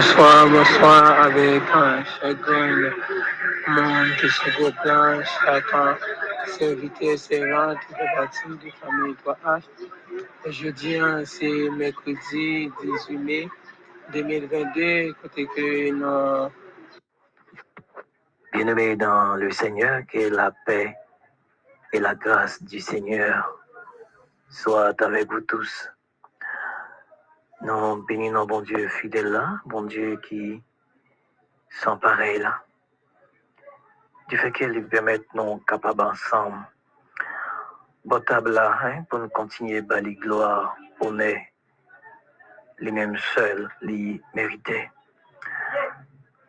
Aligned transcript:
Bonsoir, 0.00 0.48
bonsoir 0.48 1.20
avec 1.24 1.62
un 1.74 2.02
chagrin 2.04 2.90
monde 3.68 4.08
qui 4.18 4.30
se 4.30 4.56
déplace, 4.56 5.28
chacun 5.44 5.98
serviteur, 6.46 7.18
servante, 7.18 7.76
de 7.90 8.16
partie 8.16 8.48
de 8.48 8.70
famille 8.80 9.14
3H. 9.22 9.62
Jeudi, 10.46 10.96
hein, 10.96 11.22
c'est 11.26 11.68
mercredi 11.76 12.72
18 12.82 13.18
mai 13.18 13.48
2022, 14.14 15.12
côté 15.20 15.46
que 15.54 15.90
nous... 15.90 16.50
Bien-aimés 18.54 18.96
dans 18.96 19.34
le 19.34 19.50
Seigneur, 19.50 20.00
que 20.10 20.34
la 20.34 20.50
paix 20.64 20.96
et 21.92 22.00
la 22.00 22.14
grâce 22.14 22.62
du 22.62 22.80
Seigneur 22.80 23.54
soient 24.48 24.94
avec 25.02 25.30
vous 25.30 25.42
tous. 25.42 25.90
Nous 27.62 28.02
bénissons 28.06 28.46
bon 28.46 28.62
Dieu 28.62 28.88
fidèle 28.88 29.32
là, 29.32 29.60
bon 29.66 29.82
Dieu 29.82 30.16
qui 30.26 30.62
sont 31.68 31.98
pareil 31.98 32.38
là. 32.38 32.62
Du 34.28 34.38
fait 34.38 34.50
qu'il 34.50 34.86
permet 34.88 35.20
nous 35.34 35.58
capables 35.58 36.00
ensemble, 36.00 36.56
bon 38.06 38.20
table 38.22 38.52
là, 38.52 38.78
hein, 38.82 39.02
pour 39.10 39.18
nous 39.18 39.28
continuer 39.28 39.84
à 39.90 40.00
les 40.00 40.14
gloire, 40.14 40.74
honneur, 41.00 41.36
les 42.78 42.92
mêmes 42.92 43.18
seuls, 43.34 43.68
les 43.82 44.22
mérités. 44.34 44.90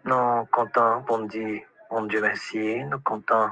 Nous 0.05 0.45
contents 0.45 1.01
pour 1.01 1.17
nous 1.17 1.27
dire, 1.27 1.61
bon 1.89 2.03
Dieu 2.03 2.21
merci, 2.21 2.85
nous 2.85 2.99
contents 3.01 3.51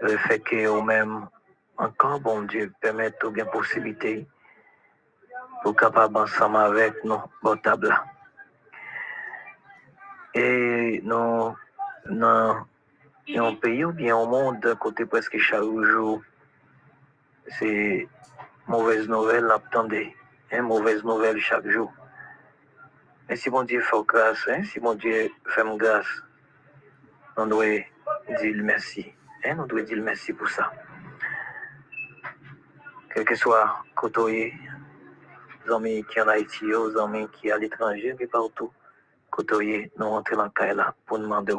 le 0.00 0.16
fait 0.16 0.40
que 0.40 0.66
au 0.68 0.80
même 0.80 1.28
encore, 1.76 2.20
bon 2.20 2.42
Dieu, 2.42 2.72
permettre 2.80 3.26
aux 3.26 3.30
bien 3.30 3.44
possibilités 3.44 4.26
pour 5.64 5.74
capable 5.74 6.18
ensemble 6.18 6.58
avec 6.58 7.02
nous, 7.04 7.22
bon 7.42 7.56
table 7.56 7.88
là. 7.88 8.04
Et 10.34 11.00
nous, 11.02 11.56
dans 12.10 12.66
un 13.34 13.54
pays 13.54 13.82
ou 13.86 13.92
bien 13.92 14.14
au 14.14 14.26
monde, 14.26 14.76
côté 14.78 15.06
presque 15.06 15.38
chaque 15.38 15.62
jour, 15.62 16.20
c'est 17.48 18.06
mauvaise 18.68 19.08
nouvelle, 19.08 19.50
attendez, 19.50 20.14
hein, 20.52 20.60
mauvaise 20.60 21.02
nouvelle 21.02 21.40
chaque 21.40 21.66
jour. 21.66 21.90
Mais 23.26 23.36
si 23.36 23.48
mon 23.48 23.62
Dieu 23.62 23.80
fait 23.80 24.04
grâce, 24.06 24.46
hein, 24.48 24.62
si 24.64 24.80
mon 24.80 24.94
Dieu 24.94 25.30
fait 25.46 25.62
grâce, 25.78 26.22
on 27.38 27.46
doit 27.46 27.80
dire 28.38 28.56
merci. 28.62 29.14
Hein, 29.42 29.56
on 29.60 29.66
doit 29.66 29.80
dire 29.80 30.02
merci 30.02 30.34
pour 30.34 30.50
ça. 30.50 30.70
Quel 33.14 33.24
que 33.24 33.34
soit 33.34 33.82
côté, 33.94 34.52
les 35.64 35.72
amis 35.72 36.04
qui 36.04 36.20
en 36.20 36.28
Haïti, 36.28 36.64
les 36.64 37.00
amis 37.00 37.28
qui 37.32 37.50
à 37.50 37.58
l'étranger, 37.58 38.14
mais 38.18 38.26
partout, 38.26 38.72
côté, 39.30 39.90
nous 39.98 40.08
rentrons 40.10 40.36
dans 40.36 40.50
le 40.60 40.74
là 40.74 40.94
pour 41.06 41.18
demander 41.18 41.54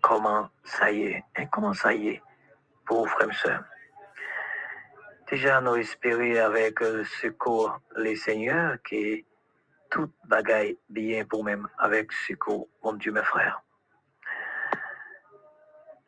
comment 0.00 0.48
ça 0.62 0.90
y 0.90 1.04
est, 1.04 1.24
hein, 1.36 1.46
comment 1.50 1.72
ça 1.72 1.92
y 1.92 2.08
est 2.08 2.22
pour 2.84 3.08
frères 3.08 3.30
et 3.30 3.34
sœurs. 3.34 3.64
Déjà, 5.30 5.60
nous 5.60 5.76
espérons 5.76 6.36
avec 6.44 6.80
le 6.80 7.04
secours 7.04 7.80
les 7.96 8.14
seigneurs 8.14 8.76
que 8.84 9.22
tout 9.90 10.10
bagaille 10.24 10.78
bien 10.88 11.24
pour 11.24 11.44
même 11.44 11.66
avec 11.78 12.12
secours, 12.12 12.68
mon 12.82 12.92
Dieu, 12.92 13.10
mes 13.10 13.22
frères. 13.22 13.62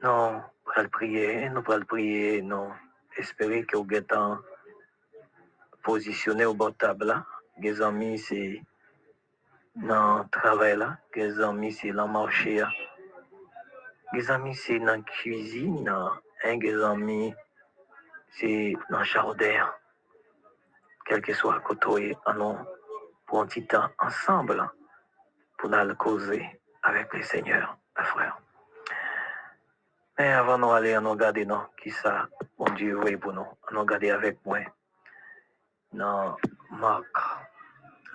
Pour 0.00 0.42
le 0.76 0.88
prier, 0.88 1.48
nous 1.48 1.62
le 1.66 1.84
prier, 1.84 2.42
nous 2.42 2.70
espérer 3.16 3.64
que 3.64 3.78
vous 3.78 3.86
êtes 3.92 4.12
positionné 5.86 6.44
au 6.44 6.52
bord 6.52 6.72
de 6.72 6.76
table 6.76 7.04
là. 7.06 7.24
Les 7.58 7.80
amis, 7.80 8.18
c'est 8.18 8.60
dans 9.76 10.18
le 10.18 10.28
travail 10.30 10.76
là. 10.76 10.98
Les 11.14 11.40
amis, 11.40 11.72
c'est 11.72 11.92
dans 11.92 12.08
le 12.08 12.12
marché 12.12 12.56
là. 12.56 12.68
Les 14.12 14.28
amis, 14.32 14.56
c'est 14.56 14.80
dans 14.80 14.96
la 14.96 14.98
cuisine. 14.98 15.88
Hein, 15.88 16.58
les 16.60 16.82
amis, 16.82 17.32
c'est 18.30 18.74
dans 18.90 18.98
le 18.98 19.04
jardin. 19.04 19.72
Quel 21.04 21.22
que 21.22 21.32
soit 21.32 21.60
côté, 21.60 22.16
allons 22.26 22.58
pour 23.24 23.42
un 23.42 23.46
petit 23.46 23.64
temps 23.64 23.88
ensemble 24.00 24.68
pour 25.56 25.70
nous 25.70 25.94
causer 25.94 26.44
avec 26.82 27.14
le 27.14 27.22
Seigneur, 27.22 27.78
mes 27.96 28.04
frères. 28.04 28.40
Mais 30.18 30.32
avant 30.32 30.58
de 30.58 30.64
aller, 30.64 30.98
on 30.98 31.10
regarder 31.12 31.46
non, 31.46 31.62
qui 31.80 31.90
ça, 31.90 32.28
mon 32.58 32.70
Dieu, 32.74 32.98
oui 32.98 33.16
pour 33.16 33.32
nous. 33.32 33.46
On 33.70 33.80
regarder 33.80 34.10
avec 34.10 34.44
moi 34.44 34.58
dans 35.96 36.36
Marc. 36.70 37.04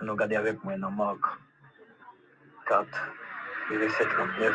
On 0.00 0.06
regarder 0.06 0.36
avec 0.36 0.62
moi 0.64 0.76
dans 0.78 0.90
Marc 0.90 1.18
4, 2.66 2.86
verset 3.70 4.04
39. 4.04 4.54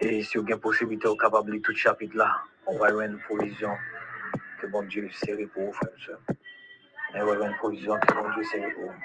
Et 0.00 0.22
si 0.22 0.38
vous 0.38 0.44
avez 0.44 0.60
possibilité, 0.60 1.08
vous 1.08 1.16
capable 1.16 1.52
de 1.52 1.58
tout 1.58 1.74
chapitre 1.74 2.16
là, 2.16 2.42
on 2.66 2.78
va 2.78 2.88
avoir 2.88 3.06
une 3.06 3.18
provision 3.20 3.76
que 4.60 4.66
bon 4.66 4.82
Dieu 4.82 5.08
serré 5.12 5.46
pour 5.46 5.66
vous, 5.66 5.72
frères 5.72 5.92
et 5.96 6.02
sœurs. 6.04 6.20
On 7.14 7.24
va 7.24 7.32
avoir 7.32 7.48
une 7.48 7.56
provision 7.56 7.98
que 8.00 8.14
bon 8.14 8.30
Dieu 8.34 8.44
serré 8.44 8.70
pour 8.72 8.84
vous. 8.84 9.00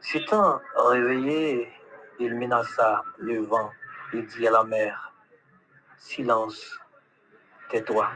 S'étant 0.00 0.60
réveillé, 0.76 1.72
il 2.18 2.34
menaça 2.34 3.02
le 3.18 3.40
vent 3.40 3.70
et 4.12 4.22
dit 4.22 4.46
à 4.46 4.50
la 4.50 4.64
mer, 4.64 5.12
silence, 5.98 6.78
tais-toi. 7.68 8.10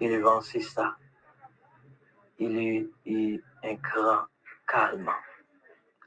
Le 0.00 0.18
vent 0.18 0.40
cessa. 0.40 0.96
Il 2.38 2.58
y 2.58 2.90
eut 3.06 3.44
un 3.64 3.74
grand 3.74 4.26
calme. 4.66 5.10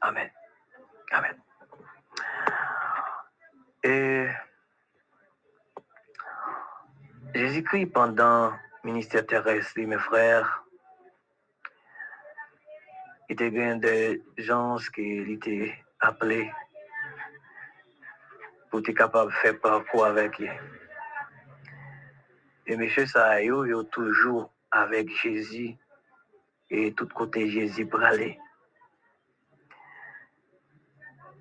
Amen. 0.00 0.30
Amen. 1.12 1.36
Et 3.82 4.28
Jésus-Christ, 7.34 7.86
pendant 7.86 8.50
le 8.50 8.90
ministère 8.90 9.26
terrestre, 9.26 9.80
mes 9.80 9.98
frères, 9.98 10.64
il 13.28 13.34
était 13.34 13.50
bien 13.50 13.76
des 13.76 14.22
gens 14.38 14.76
qui 14.94 15.32
étaient 15.32 15.74
appelés 16.00 16.50
pour 18.70 18.80
être 18.80 18.92
capable 18.92 19.30
de 19.30 19.36
faire 19.36 19.60
parcours 19.60 20.06
avec 20.06 20.38
lui. 20.38 20.48
Et 22.70 22.74
M. 22.74 22.88
Sahayo, 23.04 23.64
il 23.64 23.72
est 23.72 23.90
toujours 23.90 24.52
avec 24.70 25.10
Jésus 25.10 25.76
et 26.70 26.92
tout 26.92 27.08
côté 27.08 27.50
Jésus 27.50 27.88
aller. 28.00 28.38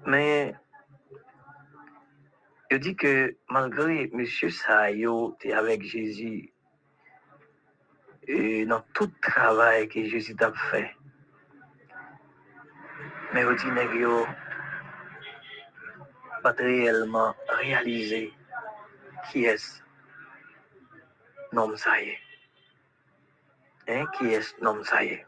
Mais 0.08 0.56
il 2.72 2.80
dit 2.80 2.96
que 2.96 3.38
malgré 3.48 4.10
M. 4.12 4.26
Sahayo 4.26 5.36
était 5.36 5.54
avec 5.54 5.84
Jésus 5.84 6.52
et 8.28 8.66
dans 8.66 8.82
tout 8.96 9.12
travail 9.22 9.88
que 9.88 10.04
Jésus 10.06 10.36
a 10.40 10.52
fait, 10.52 10.96
mais 13.36 13.42
il 13.42 13.56
dit 13.56 13.66
que 13.66 14.26
pas 16.42 16.54
réellement 16.54 17.36
réalisé 17.50 18.34
qui 19.30 19.46
est 19.46 19.84
nom 21.52 21.74
est. 21.74 22.20
Hein, 23.88 24.06
qui 24.18 24.34
est 24.34 24.62
nom 24.62 24.84
ça 24.84 25.04
y 25.04 25.10
est. 25.10 25.26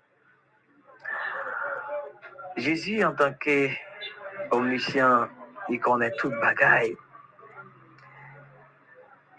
Jésus, 2.57 3.03
en 3.03 3.15
tant 3.15 3.33
qu'omniscient, 3.33 5.27
il 5.69 5.79
connaît 5.79 6.11
toute 6.11 6.33
bagaille. 6.41 6.95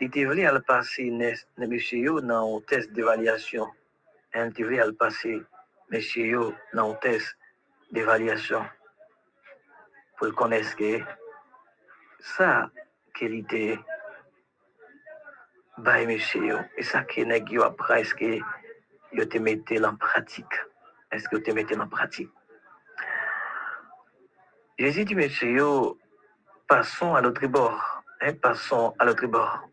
Il 0.01 0.11
devrait 0.11 0.47
aller 0.47 0.61
passer 0.67 1.11
monsieur 1.59 2.21
dans 2.23 2.57
un 2.57 2.61
test 2.63 2.93
d'évaluation. 2.93 3.69
Il 4.35 4.53
devrait 4.53 4.81
aller 4.81 4.95
passer 4.95 5.43
monsieur 5.91 6.53
dans 6.73 6.91
un 6.91 6.95
test 6.95 7.37
d'évaluation 7.93 8.65
pour 10.17 10.35
connaître 10.35 10.75
que 10.77 10.99
qu'il 13.15 13.35
était 13.35 13.79
by 15.79 16.07
monsieur 16.07 16.59
et 16.77 16.83
ça 16.83 17.05
nèg 17.17 17.51
yo 17.51 17.63
après 17.63 18.01
est-ce 18.03 18.15
que 18.15 18.39
yo 19.13 19.25
te 19.25 19.85
en 19.85 19.97
pratique 19.97 20.55
est-ce 21.11 21.29
que 21.29 21.37
te 21.37 21.51
mette 21.51 21.73
en 21.79 21.89
pratique 21.89 22.31
Jésus 24.79 25.05
dit 25.05 25.15
monsieur 25.15 25.97
passons 26.67 27.15
à 27.15 27.21
l'autre 27.21 27.47
bord. 27.47 28.03
Hein, 28.21 28.33
passons 28.41 28.95
à 28.99 29.05
l'autre 29.05 29.27
bord. 29.27 29.69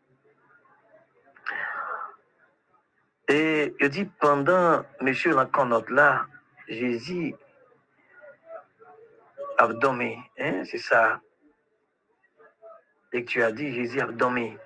Et 3.27 3.73
il 3.79 3.89
dit 3.89 4.05
pendant 4.19 4.83
monsieur 5.01 5.33
la 5.33 5.45
connote 5.45 5.89
là 5.89 6.25
Jésus 6.67 7.33
a 9.57 9.67
dormi. 9.67 10.15
Hein, 10.37 10.63
c'est 10.65 10.77
ça. 10.77 11.21
Et 13.13 13.23
que 13.23 13.29
tu 13.31 13.41
as 13.41 13.51
dit 13.51 13.73
Jésus 13.73 14.01
a 14.01 14.07
dormi 14.07 14.57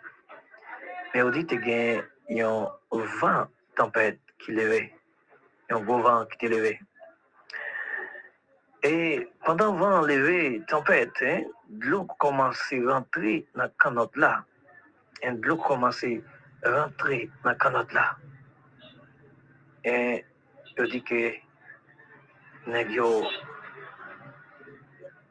dit 1.31 1.45
qu'il 1.45 2.03
y 2.29 2.41
a 2.41 2.49
un 2.49 2.67
vent 2.91 3.47
tempête 3.75 4.19
qui 4.39 4.51
levait, 4.51 4.93
un 5.69 5.79
gros 5.79 6.01
vent 6.01 6.25
qui 6.39 6.47
levé. 6.47 6.79
Et 8.83 9.29
pendant 9.45 9.73
vent 9.73 10.01
levé, 10.01 10.61
tempête, 10.67 11.13
hein, 11.21 11.43
l'eau 11.79 12.05
commence 12.19 12.73
à 12.73 12.93
rentrer 12.93 13.45
dans 13.55 13.63
la 13.63 13.69
canotte 13.79 14.15
là. 14.17 14.43
Et 15.21 15.31
l'eau 15.31 15.57
commence 15.57 16.03
à 16.63 16.83
rentrer 16.83 17.29
dans 17.43 17.51
la 17.51 17.55
canotte 17.55 17.93
là. 17.93 18.17
Et 19.85 20.25
je 20.77 20.83
dis 20.85 21.03
que 21.03 21.33
nèg 22.67 22.91
yo 22.95 23.07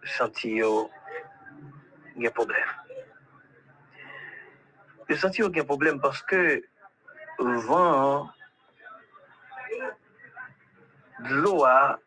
senti 0.05 0.51
yo 0.59 0.91
gen 2.17 2.31
problème. 2.31 2.82
Yo 5.09 5.17
senti 5.17 5.43
gen 5.43 5.65
problème 5.65 6.01
parce 6.01 6.23
que 6.23 6.63
vent 7.39 8.31
l'eau 11.19 11.65
a 11.65 11.99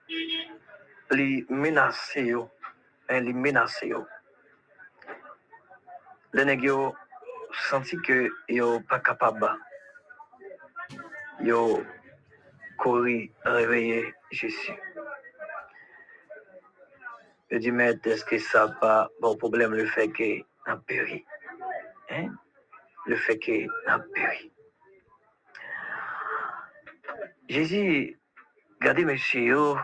menase 1.50 2.26
yo, 2.26 2.50
hein, 3.10 3.20
li 3.24 3.34
menase 3.34 3.88
yo. 3.88 4.06
Le 6.34 6.44
nèg 6.44 6.64
yo 6.64 6.94
senti 7.70 7.98
que 8.02 8.30
yo 8.50 8.80
pas 8.90 9.00
capable 9.00 9.52
yo 11.40 11.84
courir 12.78 13.30
réveiller 13.44 14.14
Jésus. 14.32 14.74
Je 17.52 17.58
dis, 17.58 17.72
mais 17.72 17.98
est-ce 18.04 18.26
que 18.26 18.38
ça 18.38 18.68
pas? 18.68 19.10
Bon 19.22 19.38
problème 19.38 19.74
le 19.74 19.86
fait 19.86 20.10
que 20.10 20.42
a 20.66 20.76
péri? 20.78 21.24
Hein? 22.10 22.34
Le 23.06 23.16
fait 23.16 23.38
que 23.38 23.68
a 23.88 24.00
péri. 24.00 24.52
Jésus, 27.48 28.20
regardez 28.82 29.06
monsieur, 29.06 29.76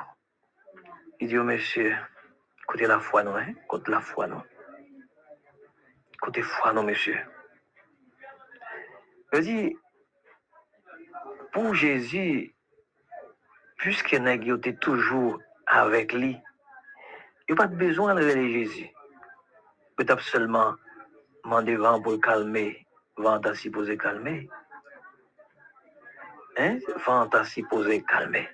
il 1.19 1.27
dit, 1.27 1.35
monsieur, 1.35 1.95
écoutez 2.63 2.87
la 2.87 2.99
foi, 2.99 3.23
non, 3.23 3.35
hein? 3.35 3.53
Écoutez 3.65 3.91
la 3.91 4.01
foi, 4.01 4.25
non? 4.25 4.41
Écoutez 6.15 6.41
foi, 6.41 6.73
non, 6.73 6.83
monsieur. 6.83 7.19
Je 9.33 9.39
dis, 9.39 9.77
pour 11.53 11.75
Jésus, 11.75 12.55
puisque 13.77 14.13
nèg 14.13 14.45
yo 14.45 14.57
était 14.57 14.75
toujours 14.75 15.39
avec 15.67 16.13
lui, 16.13 16.37
il 17.47 17.53
n'y 17.53 17.53
a 17.53 17.55
pas 17.55 17.67
besoin 17.67 18.15
de 18.15 18.21
Jésus. 18.21 18.89
Peut-être 19.95 20.21
seulement 20.21 20.75
demander 21.43 21.75
vent 21.75 22.01
pour 22.01 22.19
calmer, 22.19 22.85
vent 23.17 23.39
t'a 23.39 23.55
supposé 23.55 23.97
calmer. 23.97 24.49
Hein? 26.57 26.79
Vent 27.05 27.27
t'a 27.27 27.43
supposé 27.43 28.03
calmer. 28.03 28.47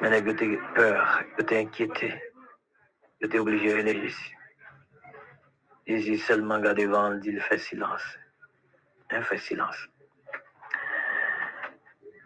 Mais 0.00 0.20
yo 0.20 0.30
était 0.30 0.58
peur, 0.74 1.24
yo 1.32 1.42
était 1.42 1.58
inquiété, 1.58 2.22
yo 3.20 3.26
était 3.26 3.38
obligé 3.38 3.68
de 3.68 3.78
relayer 3.78 4.02
Jésus. 4.02 4.36
Jésus 5.86 6.18
seulement 6.18 6.60
garde 6.60 6.78
dit 7.20 7.30
il 7.30 7.40
fait 7.40 7.58
silence. 7.58 8.18
Il 9.10 9.22
fait 9.22 9.38
silence. 9.38 9.88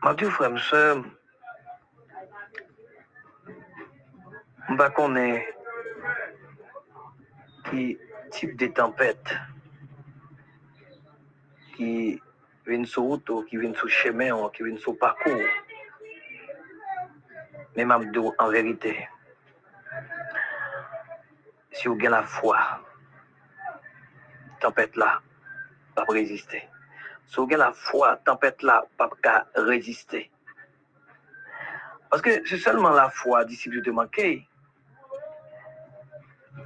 Ma 0.02 0.16
frère, 0.16 0.58
soeur, 0.58 1.04
on 4.68 4.74
va 4.74 4.90
connaître 4.90 5.46
qui 7.70 7.96
type 8.32 8.56
de 8.56 8.66
tempête 8.66 9.34
qui 11.76 12.20
vient 12.66 12.84
sur 12.84 13.02
route, 13.02 13.28
ou 13.30 13.42
qui 13.44 13.56
vient 13.56 13.74
sur 13.74 13.88
chemin, 13.88 14.48
qui 14.50 14.62
vient 14.64 14.76
sur 14.78 14.98
parcours. 14.98 15.48
Mais 17.76 17.84
Mabdou, 17.84 18.34
en 18.38 18.48
vérité, 18.48 19.08
si 21.70 21.88
vous 21.88 21.94
avez 21.94 22.08
la 22.08 22.22
foi, 22.22 22.58
tempête 24.60 24.96
là, 24.96 25.20
pas 25.94 26.04
résister. 26.08 26.62
Si 27.26 27.36
vous 27.36 27.44
avez 27.44 27.56
la 27.56 27.72
foi, 27.72 28.16
tempête 28.24 28.62
là, 28.62 28.84
pas 28.96 29.10
résister. 29.56 30.30
Parce 32.10 32.20
que 32.22 32.46
c'est 32.46 32.58
seulement 32.58 32.90
la 32.90 33.08
foi, 33.08 33.44
disciple 33.44 33.80
de 33.80 33.90
manquer. 33.90 34.46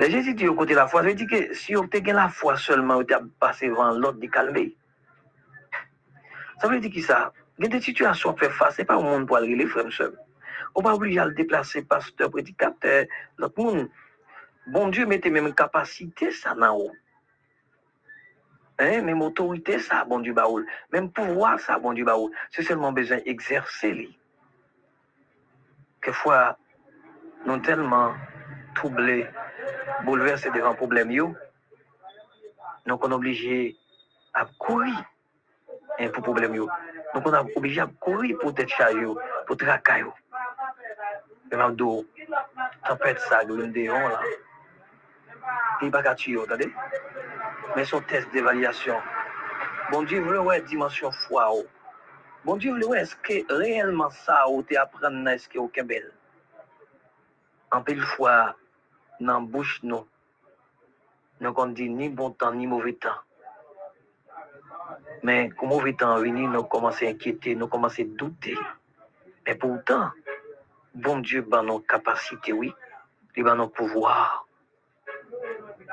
Jésus 0.00 0.34
dit 0.34 0.48
au 0.48 0.54
côté 0.54 0.72
de 0.72 0.78
la 0.78 0.86
foi, 0.86 1.02
ça 1.02 1.08
veut 1.08 1.14
dire 1.14 1.28
que 1.28 1.54
si 1.54 1.74
vous 1.74 1.84
avez 1.84 2.12
la 2.12 2.28
foi 2.28 2.56
seulement, 2.56 2.96
vous 2.96 3.14
avez 3.14 3.26
passé 3.40 3.68
devant 3.68 3.92
l'autre 3.92 4.18
de 4.18 4.26
calmer. 4.26 4.76
Ça 6.60 6.68
veut 6.68 6.80
dire 6.80 6.90
que 6.92 7.00
ça, 7.00 7.32
il 7.58 7.64
y 7.64 7.68
a 7.68 7.70
des 7.70 7.80
situations 7.80 8.30
à 8.30 8.36
faire 8.36 8.52
face, 8.52 8.76
ce 8.76 8.82
n'est 8.82 8.86
pas 8.86 8.96
au 8.96 9.02
monde 9.02 9.26
pour 9.26 9.36
aller 9.36 9.54
les 9.54 9.66
frères 9.66 9.90
seuls. 9.92 10.18
On 10.74 10.82
va 10.82 10.94
obliger 10.94 11.20
à 11.20 11.24
le 11.24 11.34
déplacer, 11.34 11.82
pasteur, 11.82 12.30
prédicateur, 12.30 13.06
l'autre 13.38 13.62
monde. 13.62 13.88
Bon 14.66 14.88
Dieu 14.88 15.06
mettez 15.06 15.30
même 15.30 15.54
capacité, 15.54 16.30
ça, 16.30 16.54
dans 16.54 16.76
haut. 16.76 16.92
Hein, 18.78 19.00
même 19.02 19.22
autorité, 19.22 19.78
ça, 19.78 20.04
bon 20.04 20.20
Dieu, 20.20 20.34
baoul. 20.34 20.66
Même 20.92 21.10
pouvoir, 21.10 21.58
ça, 21.60 21.78
bon 21.78 21.94
Dieu, 21.94 22.04
baoul. 22.04 22.30
C'est 22.50 22.62
seulement 22.62 22.92
besoin 22.92 23.18
d'exercer, 23.18 23.92
lui. 23.92 24.18
Quelquefois, 26.02 26.58
nous 27.46 27.54
sommes 27.54 27.62
tellement 27.62 28.14
troublés, 28.74 29.26
bouleversés 30.04 30.50
devant 30.50 30.74
problème, 30.74 31.10
yo, 31.10 31.34
nous 32.86 32.98
sommes 33.00 33.12
obligés 33.12 33.76
à 34.32 34.46
courir 34.58 34.94
hein, 35.98 36.08
pour 36.12 36.22
problème. 36.22 36.54
Yo. 36.54 36.68
Donc, 37.14 37.26
on 37.26 37.34
est 37.34 37.56
obligé 37.56 37.80
à 37.80 37.88
courir 38.00 38.36
pour 38.38 38.54
tête 38.54 38.68
charge, 38.68 38.94
yo, 38.94 39.18
pour 39.46 39.56
traquer. 39.56 40.00
yo. 40.00 40.12
Mais 41.50 41.56
même 41.56 41.76
tempête 42.86 43.20
ça, 43.20 43.42
le 43.44 43.68
déon 43.68 44.08
là. 44.08 44.20
Il 45.82 45.90
pas 45.90 46.14
tuer, 46.14 46.40
attendez. 46.42 46.72
Mais 47.74 47.84
son 47.84 48.00
test 48.00 48.30
d'évaluation. 48.32 48.96
Bon 49.90 50.02
Dieu, 50.02 50.20
veut 50.20 50.40
ouais 50.40 50.60
dimension 50.62 51.10
foi. 51.12 51.48
oh. 51.52 51.64
Bon 52.44 52.56
Dieu, 52.56 52.72
veut 52.72 52.96
est-ce 52.96 53.14
que 53.16 53.52
réellement 53.52 54.10
ça 54.10 54.48
ou 54.48 54.62
te 54.62 54.76
apprendre 54.76 55.28
est-ce 55.28 55.48
que 55.48 55.58
aucun 55.58 55.84
bel. 55.84 56.10
En 57.70 57.82
pile 57.82 58.02
fois 58.02 58.56
dans 59.20 59.40
la 59.40 59.62
nous. 59.82 60.06
On 61.40 61.66
dit 61.66 61.90
ni 61.90 62.08
bon 62.08 62.30
temps 62.30 62.52
ni 62.52 62.66
mauvais 62.66 62.94
temps. 62.94 63.20
Mais 65.22 65.50
quand 65.50 65.66
mauvais 65.66 65.94
temps 65.94 66.16
est 66.16 66.22
venu, 66.22 66.46
nous 66.46 66.64
commençons 66.64 67.06
à 67.06 67.08
inquiéter, 67.08 67.54
nous 67.54 67.68
commençons 67.68 68.02
à 68.02 68.04
douter. 68.04 68.56
Mais 69.46 69.54
pourtant, 69.54 70.10
bon 70.94 71.18
Dieu, 71.18 71.42
ben 71.42 71.62
nos 71.62 71.80
capacités, 71.80 72.52
oui, 72.52 72.72
il 73.36 73.44
va 73.44 73.54
nos 73.54 73.68
pouvoir. 73.68 74.46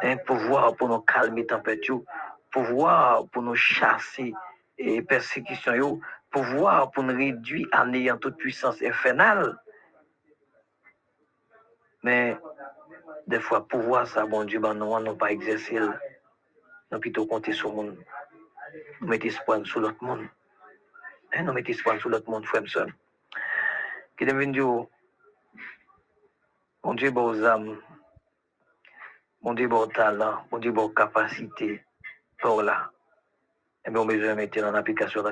Un 0.02 0.18
pouvoir 0.18 0.76
pour 0.76 0.90
nous 0.90 1.00
calmer 1.00 1.46
température, 1.46 2.04
pouvoir 2.52 3.28
pour 3.28 3.42
nous 3.42 3.56
chasser 3.56 4.34
et 4.78 5.02
persécution, 5.02 6.00
pouvoir 6.30 6.92
pour 6.92 7.04
nous 7.04 7.16
réduire 7.16 7.68
à 7.72 7.86
néant 7.86 8.18
toute 8.18 8.38
puissance 8.38 8.82
infernale. 8.82 9.58
Mais 12.02 12.38
des 13.28 13.40
fois, 13.40 13.68
pouvoir 13.68 14.08
ça, 14.08 14.26
bon 14.26 14.44
Dieu, 14.44 14.60
ben 14.60 14.74
nous 14.74 14.90
n'avons 15.00 15.16
pas. 15.16 15.34
Nous 15.34 15.78
avons 16.92 17.00
plutôt 17.00 17.26
compté 17.26 17.54
sur 17.54 17.70
le 17.70 17.76
monde. 17.76 17.98
Nous 19.02 19.08
mettons 19.08 19.28
espoir 19.28 19.66
sur 19.66 19.80
l'autre 19.80 20.04
monde. 20.04 20.28
Hein, 21.34 21.44
nous 21.44 21.54
mettons 21.54 21.72
espoir 21.72 22.00
sur 22.00 22.10
l'autre 22.10 22.30
monde, 22.30 22.46
frère, 22.46 22.68
soeur. 22.68 22.88
Qui 24.18 24.26
devient 24.26 24.52
Dieu, 24.52 24.66
bon 26.84 26.94
Dieu, 26.94 27.12
bon 27.12 27.44
âmes, 27.44 27.78
bon 29.42 29.54
Dieu, 29.54 29.68
bon 29.68 29.88
talent, 29.88 30.46
bon 30.52 30.60
Dieu, 30.60 30.72
bon 30.72 30.90
capacité, 30.90 31.84
pour 32.40 32.62
là. 32.62 32.92
Et 33.86 33.90
bien, 33.90 34.02
on 34.02 34.06
besoin 34.06 34.36
mettre 34.36 34.64
en 34.64 34.74
application. 34.76 35.24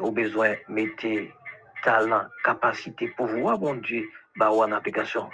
On 0.00 0.10
besoin 0.10 0.56
mettre 0.68 1.06
talent, 1.82 2.26
capacité, 2.42 3.08
pouvoir, 3.08 3.58
bon 3.58 3.74
Dieu, 3.74 4.08
bah, 4.36 4.50
en 4.50 4.72
application. 4.72 5.30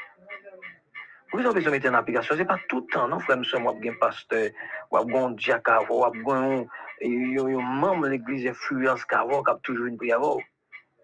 Pourquoi 1.31 1.49
on 1.49 1.53
a 1.53 1.55
besoin 1.55 1.79
en 1.91 1.95
application? 1.95 2.35
Ce 2.35 2.41
n'est 2.41 2.45
pas 2.45 2.59
tout 2.69 2.81
le 2.81 2.87
temps, 2.93 3.07
non, 3.07 3.21
frère, 3.21 3.39
monsieur, 3.39 3.59
moi, 3.59 3.73
un 3.73 3.95
pasteur, 4.01 4.51
un 4.93 5.31
diacre, 5.31 5.87
un 5.89 6.65
membre 7.01 8.07
de 8.07 8.09
l'église 8.09 8.49
influence 8.49 9.05
qui 9.05 9.15
a 9.15 9.55
toujours 9.63 9.87
une 9.87 9.97
prière. 9.97 10.21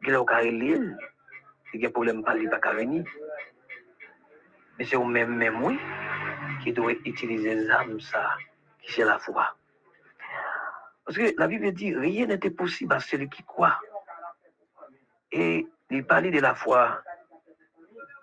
Il 0.02 0.08
y 0.08 0.14
a 0.14 0.18
un 0.18 0.42
l'île, 0.42 0.98
il 1.72 1.80
y 1.80 1.84
a 1.84 1.88
un 1.88 1.92
problème, 1.92 2.24
pas 2.24 2.34
de 2.34 2.76
venir. 2.76 3.04
Mais 4.78 4.84
c'est 4.84 4.96
au 4.96 5.04
même, 5.04 5.62
oui, 5.62 5.78
qui 6.62 6.72
doit 6.72 6.92
utiliser 7.04 7.54
les 7.54 7.70
âmes, 7.70 8.00
ça, 8.00 8.36
qui 8.82 8.92
c'est 8.92 9.04
la 9.04 9.18
foi. 9.18 9.56
Parce 11.04 11.18
que 11.18 11.34
la 11.38 11.46
Bible 11.46 11.70
dit, 11.72 11.94
rien 11.94 12.26
n'était 12.26 12.50
possible 12.50 12.92
à 12.94 12.98
celui 12.98 13.28
qui 13.30 13.44
croit. 13.44 13.78
Et 15.30 15.66
il 15.90 16.04
parlait 16.04 16.32
de 16.32 16.40
la 16.40 16.56
foi. 16.56 17.00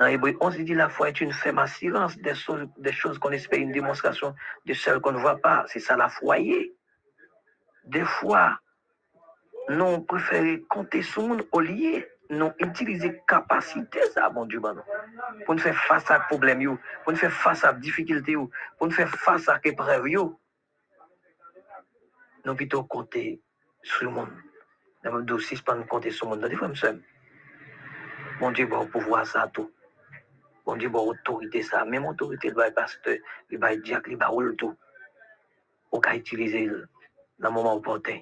Dans 0.04 0.10
Hébreu 0.10 0.36
11, 0.42 0.58
il 0.58 0.66
dit 0.66 0.74
la 0.74 0.90
foi 0.90 1.08
est 1.08 1.22
une 1.22 1.32
ferme 1.32 1.60
assurance 1.60 2.18
des 2.18 2.36
choses, 2.36 2.68
des 2.76 2.92
choses 2.92 3.18
qu'on 3.20 3.32
espère, 3.32 3.62
une 3.62 3.72
démonstration 3.72 4.36
de 4.66 4.74
celles 4.74 5.00
qu'on 5.00 5.14
ne 5.14 5.18
voit 5.18 5.38
pas. 5.38 5.64
C'est 5.68 5.80
ça 5.80 5.96
la 5.96 6.10
foyer. 6.10 6.76
Des 7.86 8.04
fois, 8.04 8.60
nous 9.70 10.02
préférons 10.02 10.60
compter 10.68 11.04
sur 11.04 11.22
le 11.22 11.28
monde 11.30 11.48
au 11.54 11.62
lieu 11.62 12.06
nous 12.30 12.52
utiliser 12.60 13.22
capacité 13.26 14.02
ça, 14.14 14.30
bon 14.30 14.46
Dieu, 14.46 14.60
bah, 14.60 14.74
nous, 14.74 15.46
pour 15.46 15.56
nous 15.56 15.62
faire 15.62 15.78
face 15.78 16.12
à 16.12 16.20
problème, 16.20 16.62
yo, 16.62 16.78
pour 17.06 17.14
nous 17.14 17.20
faire 17.20 17.32
face 17.32 17.64
à 17.64 17.72
difficulté, 17.72 18.34
yo, 18.34 18.52
pour 18.78 18.88
nous 18.88 18.94
faire 18.94 19.10
face 19.10 19.48
à 19.48 19.58
épreuve, 19.64 20.10
yo. 20.10 20.38
Nous 22.44 22.56
plutôt 22.56 22.84
compter 22.84 23.42
sur 23.84 24.04
le 24.04 24.12
monde. 24.12 24.34
Nous 25.06 25.14
même 25.14 25.26
dossier, 25.26 25.58
pas 25.66 25.82
compter 25.84 26.12
sur 26.12 26.30
le 26.30 26.36
monde. 26.36 26.50
Des 26.50 26.58
fois, 26.58 26.70
bon 28.42 28.52
Dieu, 28.52 28.66
bon 28.66 28.86
pouvoir 28.88 29.26
ça, 29.26 29.50
tout. 29.54 29.72
Bon 30.66 30.76
Dieu, 30.76 30.90
bon 30.90 31.10
autorité 31.10 31.62
ça. 31.62 31.86
Même 31.86 32.06
autorité, 32.06 32.50
le 32.50 32.56
bail 32.56 32.74
pasteur, 32.74 33.18
le 33.50 33.58
bail 33.58 33.82
diacre, 33.82 34.10
le 34.10 34.18
bail 34.18 34.56
tout. 34.58 34.76
On 35.92 36.00
peut 36.00 36.16
utiliser 36.16 36.68
dans 37.40 37.50
le 37.50 37.54
moment 37.54 37.76
opportun. 37.76 38.20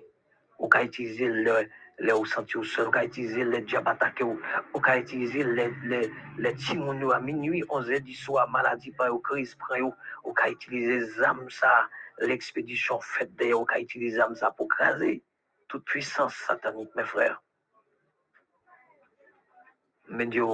On 0.60 0.68
peut 0.68 0.84
utiliser 0.84 1.28
le 1.28 1.68
le 2.02 2.18
ou 2.18 2.26
senti 2.26 2.58
ou 2.58 2.64
seul, 2.64 2.88
on 2.88 2.92
peut 2.92 3.04
utiliser 3.04 3.44
les 3.44 3.62
diables 3.62 3.96
on 4.74 4.82
peut 4.82 4.98
utiliser 4.98 5.44
les, 5.44 5.72
les, 5.84 6.12
les 6.38 7.12
à 7.14 7.20
minuit, 7.20 7.64
11 7.70 7.90
h 7.90 8.02
du 8.02 8.14
soir, 8.14 8.50
maladie, 8.50 8.92
par 8.92 9.10
crise, 9.22 9.56
prend 9.56 9.94
on 10.24 10.34
peut 10.34 10.50
utiliser 10.50 11.00
les 11.00 11.24
âmes, 11.24 11.48
l'expédition 12.20 13.00
faite 13.00 13.36
d'ailleurs, 13.36 13.62
on 13.62 13.66
peut 13.66 13.80
utiliser 13.80 14.18
les 14.18 14.22
âmes, 14.22 14.36
pour 14.58 14.68
craser 14.68 15.24
toute 15.68 15.86
puissance 15.86 16.36
satanique, 16.36 16.94
mes 16.96 17.04
frères. 17.04 17.42
Mais 20.10 20.26
Dieu, 20.26 20.46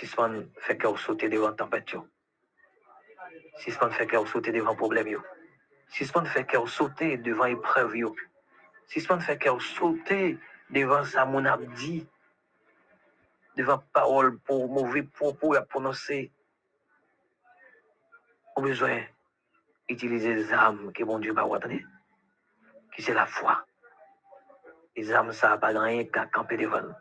n'est 0.00 0.46
fait 0.58 0.76
que 0.76 0.96
sauter 0.96 1.28
devant 1.28 1.48
la 1.48 1.54
tempête, 1.54 1.94
n'est 1.94 3.90
fait 3.90 4.06
que 4.06 4.24
sauter 4.26 4.52
devant 4.52 4.70
le 4.70 4.76
problème, 4.76 5.06
n'est 5.08 6.26
fait 6.26 6.44
que 6.44 6.66
sauter 6.66 7.18
devant 7.18 7.44
l'épreuve, 7.44 7.94
si 8.88 9.00
ce 9.00 9.12
n'est 9.12 9.20
fait 9.20 9.38
que 9.38 9.58
sauter 9.58 10.38
devant 10.70 11.04
ça, 11.04 11.24
mon 11.24 11.44
a 11.44 11.56
dit, 11.56 12.06
devant 13.56 13.82
parole 13.92 14.38
pour 14.38 14.68
mauvais 14.68 15.02
propos 15.02 15.54
à 15.54 15.62
prononcer, 15.62 16.32
on 18.56 18.62
a 18.62 18.66
besoin 18.66 19.02
d'utiliser 19.88 20.34
les 20.34 20.52
âmes 20.52 20.92
que 20.92 21.04
mon 21.04 21.18
Dieu 21.18 21.32
va 21.32 21.44
attendez, 21.54 21.84
qui 22.94 23.02
c'est 23.02 23.14
la 23.14 23.26
foi. 23.26 23.64
Les 24.96 25.12
âmes, 25.12 25.32
ça 25.32 25.50
n'a 25.50 25.58
pas 25.58 25.68
rien 25.68 26.04
qu'à 26.04 26.26
camper 26.26 26.56
devant. 26.56 26.92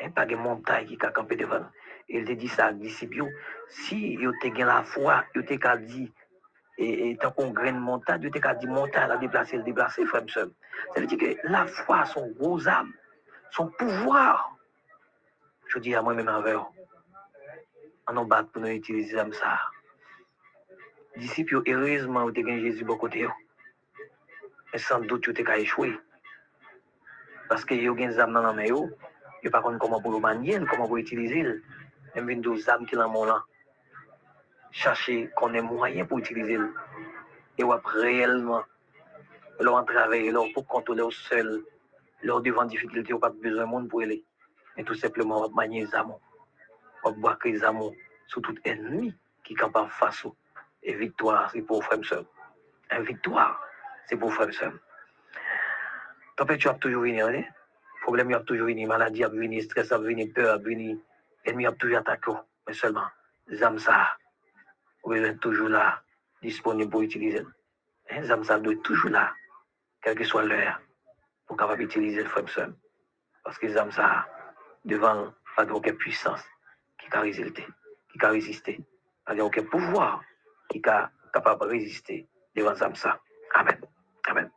Hein, 0.00 0.10
pas 0.10 0.26
de 0.26 0.34
montagne 0.34 0.86
qui 0.86 1.06
a 1.06 1.10
campé 1.10 1.36
devant. 1.36 1.64
Il 2.08 2.24
te 2.24 2.32
dit 2.32 2.48
ça 2.48 2.66
à 2.66 2.72
disciples. 2.72 3.24
Si 3.68 4.16
vous 4.16 4.32
avez 4.42 4.64
la 4.64 4.82
foi, 4.82 5.24
vous 5.34 5.42
avez 5.42 5.86
dit, 5.86 6.12
et, 6.78 7.16
tant 7.20 7.30
qu'on 7.30 7.50
graine 7.50 7.78
montagne, 7.78 8.28
vous 8.28 8.38
avez 8.38 8.58
dit 8.58 8.66
montagne, 8.66 9.08
la 9.08 9.16
déplacer, 9.16 9.56
le 9.56 9.62
déplacer, 9.62 10.04
frère, 10.06 10.22
Ça 10.28 10.46
veut 10.96 11.06
dire 11.06 11.18
que 11.18 11.48
la 11.48 11.66
foi, 11.66 12.04
son 12.04 12.28
gros 12.32 12.66
âme, 12.68 12.92
son 13.50 13.68
pouvoir, 13.68 14.56
je 15.68 15.78
dis 15.78 15.94
à 15.94 16.02
moi-même 16.02 16.28
avec 16.28 16.56
on 18.08 18.16
en 18.16 18.24
bat 18.24 18.44
pour 18.44 18.62
nous 18.62 18.68
utiliser 18.68 19.16
comme 19.16 19.32
ça. 19.32 19.58
Disciples, 21.16 21.62
heureusement, 21.66 22.24
vous 22.24 22.30
avez 22.30 22.60
Jésus 22.60 22.84
beaucoup 22.84 23.06
côté. 23.06 23.28
Mais 24.72 24.78
sans 24.78 25.00
doute, 25.00 25.28
vous 25.28 25.50
avez 25.50 25.62
échoué. 25.62 25.96
Parce 27.48 27.64
que 27.64 27.74
vous 27.74 27.92
avez 27.92 28.06
des 28.06 28.18
âmes 28.18 28.32
dans 28.32 28.42
la 28.42 28.52
main, 28.52 28.66
vous 28.70 28.90
ne 29.44 29.50
pas 29.50 29.62
comment 29.62 30.00
le 30.04 30.18
manier, 30.18 30.58
comment 30.70 30.86
pour 30.86 30.96
utiliser. 30.96 31.44
Même 32.14 32.30
une 32.30 32.40
deux 32.40 32.68
âmes 32.68 32.86
qui 32.86 32.94
sont 32.94 33.24
là. 33.24 33.44
Chercher 34.70 35.30
qu'on 35.36 35.54
ait 35.54 35.62
moyen 35.62 36.04
pour 36.04 36.18
utiliser. 36.18 36.58
Et 37.58 37.62
vous 37.62 37.74
réellement 37.84 38.62
leur 39.60 39.84
travailler, 39.84 40.30
leur 40.30 40.44
pour 40.54 40.66
contrôler 40.66 41.06
seul, 41.10 41.62
leur 42.22 42.40
devant 42.40 42.64
difficulté, 42.64 43.12
vous 43.12 43.18
pas 43.18 43.30
besoin 43.30 43.64
de 43.64 43.70
monde 43.70 43.88
pour 43.88 44.00
aller. 44.00 44.24
Mais 44.76 44.84
tout 44.84 44.94
simplement, 44.94 45.46
vous 45.46 45.54
manier 45.54 45.84
les 45.84 45.94
âmes. 45.94 46.14
Vous 47.04 47.14
boire 47.14 47.38
les 47.44 47.62
âmes 47.64 47.90
sur 48.26 48.40
tout 48.42 48.54
ennemi 48.64 49.14
qui 49.44 49.54
campe 49.54 49.76
en 49.76 49.88
face. 49.88 50.26
Et 50.82 50.94
victoire, 50.94 51.50
c'est 51.50 51.62
pour 51.62 51.84
frère 51.84 52.04
seul. 52.04 52.24
Une 52.90 53.04
victoire, 53.04 53.60
c'est 54.06 54.16
pour 54.16 54.32
frère 54.32 54.52
seul. 54.52 54.80
Température 56.36 56.72
a 56.72 56.74
toujours 56.74 57.02
venir, 57.02 57.26
hein? 57.26 57.44
problème 58.02 58.32
a 58.34 58.40
toujours 58.40 58.66
venu, 58.66 58.86
maladie 58.86 59.24
a 59.24 59.28
venu, 59.28 59.60
stress 59.62 59.92
a 59.92 59.98
venu, 59.98 60.28
peur 60.28 60.54
a 60.54 60.58
venu, 60.58 60.98
ennemi 61.44 61.66
a 61.66 61.72
toujours 61.72 61.98
attaqué. 61.98 62.32
Mais 62.66 62.72
seulement, 62.74 63.08
ça, 63.78 64.16
vous 65.04 65.14
êtes 65.14 65.40
toujours 65.40 65.68
là, 65.68 66.02
disponible 66.42 66.90
pour 66.90 67.02
utiliser. 67.02 67.44
Âmes 68.10 68.44
ça 68.44 68.58
doit 68.58 68.76
toujours 68.82 69.10
là, 69.10 69.34
quelle 70.02 70.16
que 70.16 70.24
soit 70.24 70.44
l'heure, 70.44 70.80
pour 71.46 71.56
capable 71.56 71.82
utiliser 71.82 72.22
le 72.22 72.28
frère. 72.28 72.68
Parce 73.42 73.58
que 73.58 73.68
ça, 73.68 74.26
devant, 74.84 75.32
pas 75.56 75.66
aucune 75.66 75.96
puissance 75.96 76.44
qui 76.98 77.16
a 77.16 77.20
résisté, 77.20 77.66
qui 78.12 78.24
a 78.24 78.28
résisté, 78.28 78.80
pas 79.24 79.34
aucun 79.36 79.64
pouvoir 79.64 80.22
qui 80.68 80.78
est 80.78 80.82
capable 81.32 81.60
de 81.62 81.70
résister 81.70 82.28
devant 82.54 82.74
ça. 82.74 83.20
Amen. 83.54 83.80
Amen. 84.28 84.50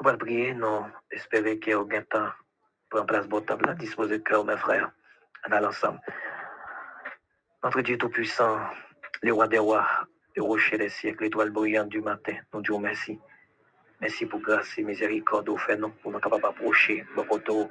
Nous 0.00 0.08
allons 0.08 0.18
prier, 0.18 0.54
nous 0.54 0.86
espérons 1.10 1.58
qu'il 1.58 1.72
y 1.72 1.76
ait 1.76 1.98
un 1.98 2.02
temps 2.02 2.30
pour 2.90 3.00
en 3.00 3.06
place 3.06 3.26
votre 3.26 3.46
table, 3.46 3.76
disposer 3.76 4.18
de 4.18 4.22
cœur, 4.22 4.44
mes 4.44 4.56
frères, 4.56 4.90
dans 5.50 5.60
l'ensemble. 5.60 6.00
Notre 7.62 7.80
Dieu 7.82 7.98
Tout-Puissant, 7.98 8.58
le 9.22 9.32
roi 9.32 9.48
des 9.48 9.58
rois, 9.58 9.86
le 10.36 10.42
rocher 10.42 10.78
des 10.78 10.88
siècles, 10.88 11.24
l'étoile 11.24 11.50
brillante 11.50 11.88
du 11.88 12.00
matin, 12.00 12.36
nous 12.52 12.60
disons 12.60 12.78
merci. 12.78 13.18
Merci 14.00 14.26
pour 14.26 14.40
grâce 14.40 14.78
et 14.78 14.84
miséricorde 14.84 15.48
au 15.48 15.56
fait, 15.56 15.76
nous, 15.76 15.88
pour 15.88 16.12
nous 16.12 16.20
capables 16.20 16.42
d'approcher, 16.42 17.04
nos 17.16 17.24
poteaux, 17.24 17.68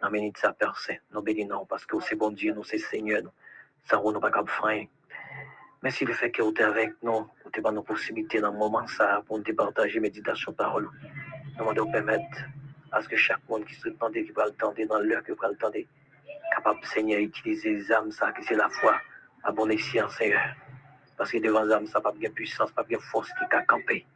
dans 0.00 0.10
de 0.10 0.30
sa 0.36 0.52
personne. 0.52 0.98
Nous 1.12 1.20
bénissons 1.20 1.66
parce 1.66 1.84
que 1.84 1.98
c'est 2.00 2.14
bon 2.14 2.30
Dieu, 2.30 2.54
nous, 2.54 2.62
c'est 2.62 2.78
Seigneur, 2.78 3.22
nous. 3.24 3.32
Sans 3.90 4.00
vous, 4.00 4.12
nous 4.12 4.20
pas 4.20 4.30
capables 4.30 4.88
Merci 5.82 6.04
le 6.04 6.14
fait 6.14 6.30
que 6.30 6.42
vous 6.42 6.50
êtes 6.50 6.60
avec 6.60 6.94
nous, 7.02 7.26
vous 7.44 7.50
êtes 7.52 7.72
nos 7.72 7.82
possibilités 7.82 8.40
dans 8.40 8.52
le 8.52 8.58
moment 8.58 8.86
ça, 8.86 9.22
pour 9.26 9.36
nous 9.36 9.54
partager 9.54 9.98
méditation 9.98 10.52
parole. 10.52 10.88
Nous 11.58 11.90
permettre 11.90 12.44
à 12.92 13.02
ce 13.02 13.08
que 13.08 13.16
chaque 13.16 13.46
monde 13.48 13.64
qui 13.64 13.74
se 13.74 13.88
tente, 13.88 14.12
qui 14.12 14.30
va 14.30 14.46
le 14.46 14.52
tenter 14.52 14.86
dans 14.86 15.00
l'heure, 15.00 15.24
qui 15.24 15.32
va 15.32 15.48
le 15.48 15.56
tenter, 15.56 15.88
capable, 16.54 16.84
Seigneur, 16.84 17.20
d'utiliser 17.20 17.70
les 17.70 17.92
âmes, 17.92 18.10
ça, 18.12 18.32
qui 18.32 18.44
c'est 18.44 18.54
la 18.54 18.68
foi, 18.68 19.00
à 19.42 19.52
bon 19.52 19.70
escient, 19.70 20.08
Seigneur. 20.08 20.54
Parce 21.16 21.30
que 21.30 21.38
devant 21.38 21.62
les 21.62 21.72
âmes, 21.72 21.86
ça, 21.86 22.00
pas 22.00 22.12
de 22.12 22.28
puissance, 22.28 22.70
pas 22.72 22.82
de 22.84 22.96
force 22.98 23.28
qui 23.28 23.54
a 23.54 23.62
campé. 23.62 24.06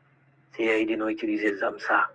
Seigneur, 0.53 0.75
aidez-nous 0.75 1.07
à 1.07 1.13
utiliser 1.13 1.53
les 1.53 1.63
âmes, 1.63 1.79
ça. 1.79 2.11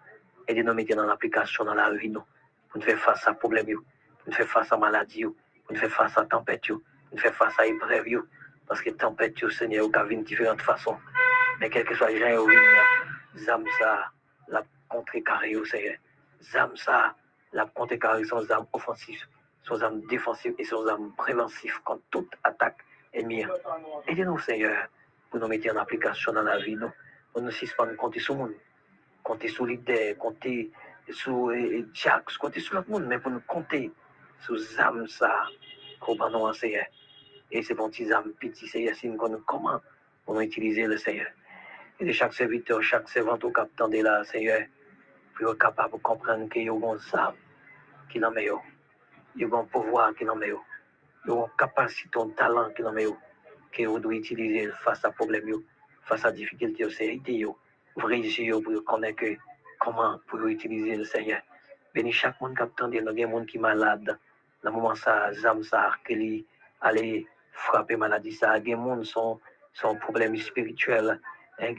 Aidez-nous 0.48 0.72
à 0.72 0.74
mettre 0.74 0.96
dans 0.96 1.06
l'application, 1.06 1.65
dans 1.65 1.74
la 1.74 1.92
vie, 1.92 2.10
nous, 2.10 2.24
pour 2.70 2.80
nous 2.80 2.82
faire 2.82 3.00
face 3.00 3.27
à 3.27 3.34
problème, 3.34 3.65
pour 3.65 3.84
nous 4.27 4.34
faire 4.34 4.48
face 4.48 4.72
à 4.72 4.77
maladie, 4.77 5.24
pour 5.24 5.36
nous 5.72 5.77
faire 5.77 5.92
face 5.92 6.18
à 6.18 6.25
tempête, 6.25 6.68
pour 6.68 6.82
nous 7.12 7.18
faire 7.18 7.34
face 7.36 7.60
à 7.60 7.65
épreuve, 7.65 8.24
parce 8.68 8.82
que 8.82 8.89
tempête, 8.92 9.50
Seigneur, 9.50 9.88
vous 9.88 9.98
avez 9.98 10.15
différentes 10.18 10.62
façons. 10.62 10.98
Mais 11.60 11.70
quel 11.70 11.86
que 11.86 11.96
soit 11.96 12.10
les 12.10 12.20
gens, 12.20 12.46
les 13.36 13.50
âmes, 13.50 13.65
ça, 13.80 14.10
la 14.48 14.63
au 14.96 15.65
Seigneur. 15.65 15.96
Zam 16.42 16.75
ça, 16.75 17.15
la 17.53 17.65
contrecarrer 17.65 18.24
sans 18.25 18.50
âme 18.51 18.65
offensive, 18.74 19.25
sans 19.63 19.84
âme 19.84 20.01
défensive 20.08 20.53
et 20.58 20.63
sans 20.63 20.86
âme 20.88 21.12
préventive 21.17 21.82
contre 21.84 22.03
toute 22.10 22.32
attaque 22.43 22.77
ennemie. 23.13 23.46
Aidez-nous, 24.08 24.39
Seigneur, 24.39 24.88
pour 25.29 25.39
nous 25.39 25.48
mettre 25.48 25.74
en 25.74 25.77
application 25.77 26.34
dans 26.34 26.43
la 26.43 26.58
vie, 26.60 26.75
nous. 26.75 26.91
Pour 27.32 27.41
nous 27.41 27.51
suspendre, 27.51 27.96
compter 27.96 28.20
sur 28.20 28.36
le 28.36 28.41
monde, 28.41 28.53
compter 29.24 29.48
sur 29.48 29.65
l'idée, 29.65 30.15
compter 30.20 30.72
sur 31.10 31.51
Jacques, 31.93 32.38
compter 32.38 32.60
sur 32.60 32.75
le 32.75 32.86
monde, 32.88 33.05
mais 33.08 33.17
pour 33.17 33.32
nous 33.32 33.41
compter 33.41 33.91
sur 34.41 34.55
âmes 34.79 35.08
ça, 35.08 35.48
qu'on 36.00 36.15
va 36.15 36.29
nous 36.29 36.53
Seigneur. 36.53 36.86
Et 37.51 37.63
c'est 37.63 37.75
pour 37.75 37.93
ces 37.93 38.12
âmes 38.12 38.34
petits, 38.39 38.67
Seigneur, 38.67 38.96
si 38.96 39.08
nous 39.08 39.17
connaissons 39.17 39.41
comment 39.46 39.79
pour 40.25 40.36
nous 40.36 40.41
utiliser 40.41 40.86
le 40.86 40.98
Seigneur. 40.98 41.27
Et 42.00 42.05
de 42.05 42.12
chaque 42.12 42.34
serviteur, 42.34 42.82
chaque 42.84 43.10
servante 43.10 43.43
au 43.43 43.51
cap 43.51 43.70
de 43.77 44.03
là, 44.03 44.24
Seigneur, 44.24 44.62
pour 45.36 45.51
être 45.51 45.58
capable 45.58 45.93
de 45.93 46.00
comprendre 46.00 46.50
qu'il 46.50 46.63
y 46.63 46.70
a 46.70 46.74
un 46.74 47.20
âme 47.20 47.34
qui 48.10 48.17
est 48.17 48.29
meilleur. 48.29 48.62
Il 49.35 49.41
y 49.41 49.45
a 49.45 49.57
un 49.57 49.63
pouvoir 49.63 50.13
qui 50.13 50.23
est 50.23 50.35
meilleur. 50.35 50.61
Il 51.25 51.31
y 51.31 51.33
a 51.33 51.35
une 51.35 51.47
capacité, 51.57 52.19
un 52.19 52.29
talent 52.29 52.69
qui 52.75 52.81
est 52.81 52.91
meilleur. 52.91 53.17
Que 53.71 53.87
vous 53.87 54.11
utiliser 54.11 54.69
face 54.83 55.03
à 55.05 55.11
problème, 55.11 55.51
face 56.03 56.25
à 56.25 56.31
difficulté, 56.31 56.85
Ouvrir 57.95 58.23
les 58.23 58.39
yeux 58.39 58.59
pour 58.61 58.83
connaître 58.83 59.23
comment 59.79 60.19
utiliser 60.45 60.95
le 60.95 61.03
Seigneur. 61.03 61.41
Béni 61.93 62.11
chaque 62.11 62.39
monde 62.41 62.55
qui 62.55 62.63
il 62.91 63.19
y 63.19 63.23
a 63.23 63.45
qui 63.45 63.53
sont 63.53 63.61
malades. 63.61 64.19
Dans 64.63 64.69
le 64.69 64.75
moment 64.75 64.95
ça, 64.95 65.31
frapper 67.51 67.95
maladie 67.95 68.31
ça, 68.31 68.57
il 68.57 68.67
y 68.67 68.73
a 68.73 69.03
sont, 69.03 69.39
sont 69.73 69.95
problèmes 69.95 70.35
spirituels, 70.37 71.19
hein, 71.59 71.73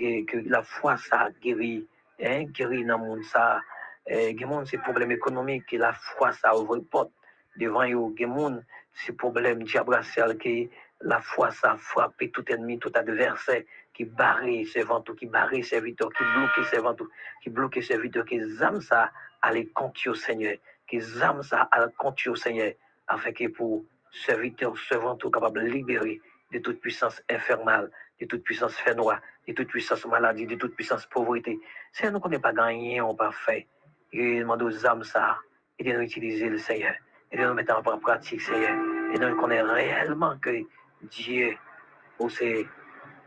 la 0.46 0.62
foi 0.62 0.96
ça 0.96 1.30
guérit 1.42 1.86
hein, 2.22 2.44
guéri 2.44 2.84
dans 2.84 2.98
le 2.98 3.04
monde 3.04 3.24
ça. 3.24 3.60
Eh, 4.06 4.34
monde 4.44 4.66
problème 4.82 5.12
économique, 5.12 5.72
la 5.72 5.92
foi 5.92 6.32
ça 6.32 6.56
ouvre 6.56 6.78
porte 6.78 7.10
devant 7.56 7.86
eux. 7.86 8.26
monde 8.26 8.64
c'est 8.94 9.16
problème 9.16 9.62
diabrasial 9.64 10.38
que 10.38 10.68
la 11.00 11.20
foi 11.20 11.50
ça 11.50 11.76
frappe 11.76 12.22
tout 12.32 12.50
ennemi, 12.50 12.78
tout 12.78 12.92
adversaire 12.94 13.62
qui 13.92 14.04
barre 14.04 14.42
ventes, 14.86 15.14
qui 15.16 15.26
barre 15.26 15.50
ses 15.50 15.62
serviteurs, 15.62 16.10
qui 16.12 16.24
bloque 16.24 16.82
ventes, 16.82 17.02
qui 17.42 17.50
bloque 17.50 17.74
ses 17.74 17.82
serviteurs, 17.82 18.24
qui 18.24 18.40
zame 18.40 18.80
ça 18.80 19.10
aller 19.42 19.66
contre 19.68 20.08
au 20.08 20.14
Seigneur, 20.14 20.56
qui 20.86 21.00
zame 21.00 21.42
ça 21.42 21.68
aller 21.70 21.92
contre 21.96 22.30
au 22.30 22.36
Seigneur. 22.36 22.72
afin 23.06 23.32
que 23.32 23.48
pour 23.48 23.84
serviteur, 24.10 24.76
servant, 24.78 25.16
tout 25.16 25.30
capable 25.30 25.60
libérer 25.60 26.20
de 26.52 26.58
toute 26.60 26.80
puissance 26.80 27.22
infernale, 27.28 27.90
de 28.20 28.26
toute 28.26 28.42
puissance 28.42 28.76
noire, 28.96 29.20
de 29.46 29.52
toute 29.52 29.68
puissance 29.68 30.06
maladie, 30.06 30.46
de 30.46 30.54
toute 30.54 30.74
puissance 30.74 31.06
pauvreté. 31.06 31.58
Si 31.92 32.04
nous 32.06 32.12
ne 32.12 32.18
connaissons 32.18 32.42
pas 32.42 32.52
gagné, 32.52 33.00
on 33.00 33.14
pas 33.14 33.32
fait. 33.32 33.66
Et 34.12 34.38
demande 34.38 34.62
aux 34.62 34.86
âmes 34.86 35.02
ça, 35.02 35.38
et 35.78 35.84
de 35.84 35.92
nous 35.92 36.02
utiliser 36.02 36.48
le 36.48 36.58
Seigneur, 36.58 36.94
et 37.34 37.44
nous 37.44 37.54
mettre 37.54 37.76
en 37.76 37.98
pratique, 37.98 38.40
Seigneur, 38.40 38.78
et 39.12 39.18
nous 39.18 39.36
connaître 39.36 39.68
réellement 39.68 40.36
que 40.40 40.64
Dieu, 41.02 41.56
oh, 42.20 42.28
c'est 42.28 42.64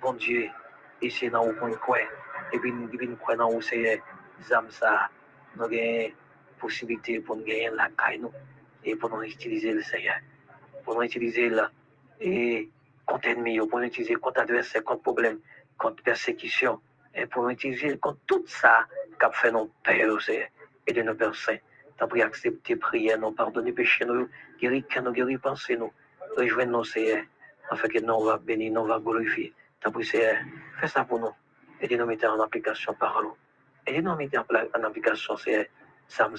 bon 0.01 0.13
Dieu, 0.13 0.47
et 1.01 1.09
c'est 1.09 1.29
dans 1.29 1.45
où 1.45 1.53
qu'on 1.53 1.71
croit, 1.73 1.97
et 2.53 2.59
puis 2.59 2.71
nous 2.71 2.87
croyons 3.17 3.39
dans 3.39 3.53
où 3.53 3.61
c'est 3.61 4.01
âmes 4.51 4.71
ça, 4.71 5.09
nous 5.55 5.63
avons 5.63 6.11
possibilité 6.57 7.19
pour 7.19 7.35
nous 7.35 7.43
gagner 7.43 7.69
la 7.71 7.89
caille, 7.89 8.19
nous, 8.19 8.31
et 8.85 8.95
pour 8.95 9.09
nous 9.09 9.23
utiliser 9.23 9.73
le 9.73 9.81
Seigneur, 9.81 10.15
pour 10.85 10.95
nous 10.95 11.01
utiliser 11.01 11.49
là, 11.49 11.69
et 12.21 12.69
contre 13.05 13.27
ennemi, 13.27 13.59
pour 13.67 13.79
nous 13.79 13.87
utiliser 13.87 14.15
contre 14.15 14.39
adversaire, 14.39 14.85
contre 14.85 15.01
problème, 15.01 15.39
contre 15.77 16.01
persécution, 16.01 16.79
et 17.13 17.25
pour 17.25 17.43
nous 17.43 17.49
utiliser 17.49 17.97
contre 17.97 18.19
tout 18.25 18.43
ça 18.47 18.87
qui 19.19 19.25
fait 19.33 19.51
nos 19.51 19.69
pères, 19.83 20.21
Seigneur, 20.21 20.47
et 20.87 20.93
de 20.93 21.01
nos 21.01 21.13
pères 21.13 21.35
saints. 21.35 21.57
T'as 21.97 22.07
pris 22.07 22.21
accepter 22.21 22.75
prière, 22.75 23.17
nous 23.19 23.31
pardonner 23.31 23.71
péché, 23.71 24.05
nous 24.05 24.29
guérir, 24.59 24.83
nous 25.03 25.11
guérir 25.11 25.39
nous 25.79 25.91
rejoindre 26.37 26.71
nos 26.71 26.83
Seigneur, 26.83 27.23
afin 27.69 27.87
que 27.87 27.99
nous 27.99 28.23
va 28.23 28.37
bénir, 28.37 28.71
nous 28.73 28.85
va 28.85 28.99
glorifier. 28.99 29.53
T'as 29.79 29.89
pris 29.89 30.05
Seigneur, 30.05 30.35
fais 30.79 30.87
ça 30.87 31.03
pour 31.05 31.19
nous, 31.19 31.33
et 31.81 31.97
nous 31.97 32.05
mettre 32.05 32.27
en 32.27 32.39
application 32.39 32.93
par 32.93 33.21
l'eau. 33.21 33.35
Et 33.87 34.01
nous 34.01 34.15
mettre 34.15 34.45
en 34.75 34.83
application, 34.83 35.37
c'est 35.37 35.71
ça, 36.07 36.29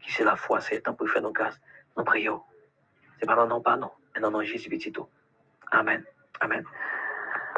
qui 0.00 0.12
c'est 0.12 0.24
la 0.24 0.36
foi, 0.36 0.60
c'est 0.60 0.80
tant 0.80 0.94
pour 0.94 1.08
faire 1.08 1.22
nos 1.22 1.32
grâces, 1.32 1.60
nous 1.96 2.04
prions. 2.04 2.42
C'est 3.20 3.26
pas 3.26 3.36
non, 3.36 3.46
non, 3.46 3.60
pas 3.60 3.76
non, 3.76 3.92
mais 4.14 4.20
non, 4.20 4.32
non, 4.32 4.42
Jésus 4.42 4.68
petit 4.68 4.90
tout. 4.90 5.06
Amen. 5.70 6.04
Amen. 6.40 6.64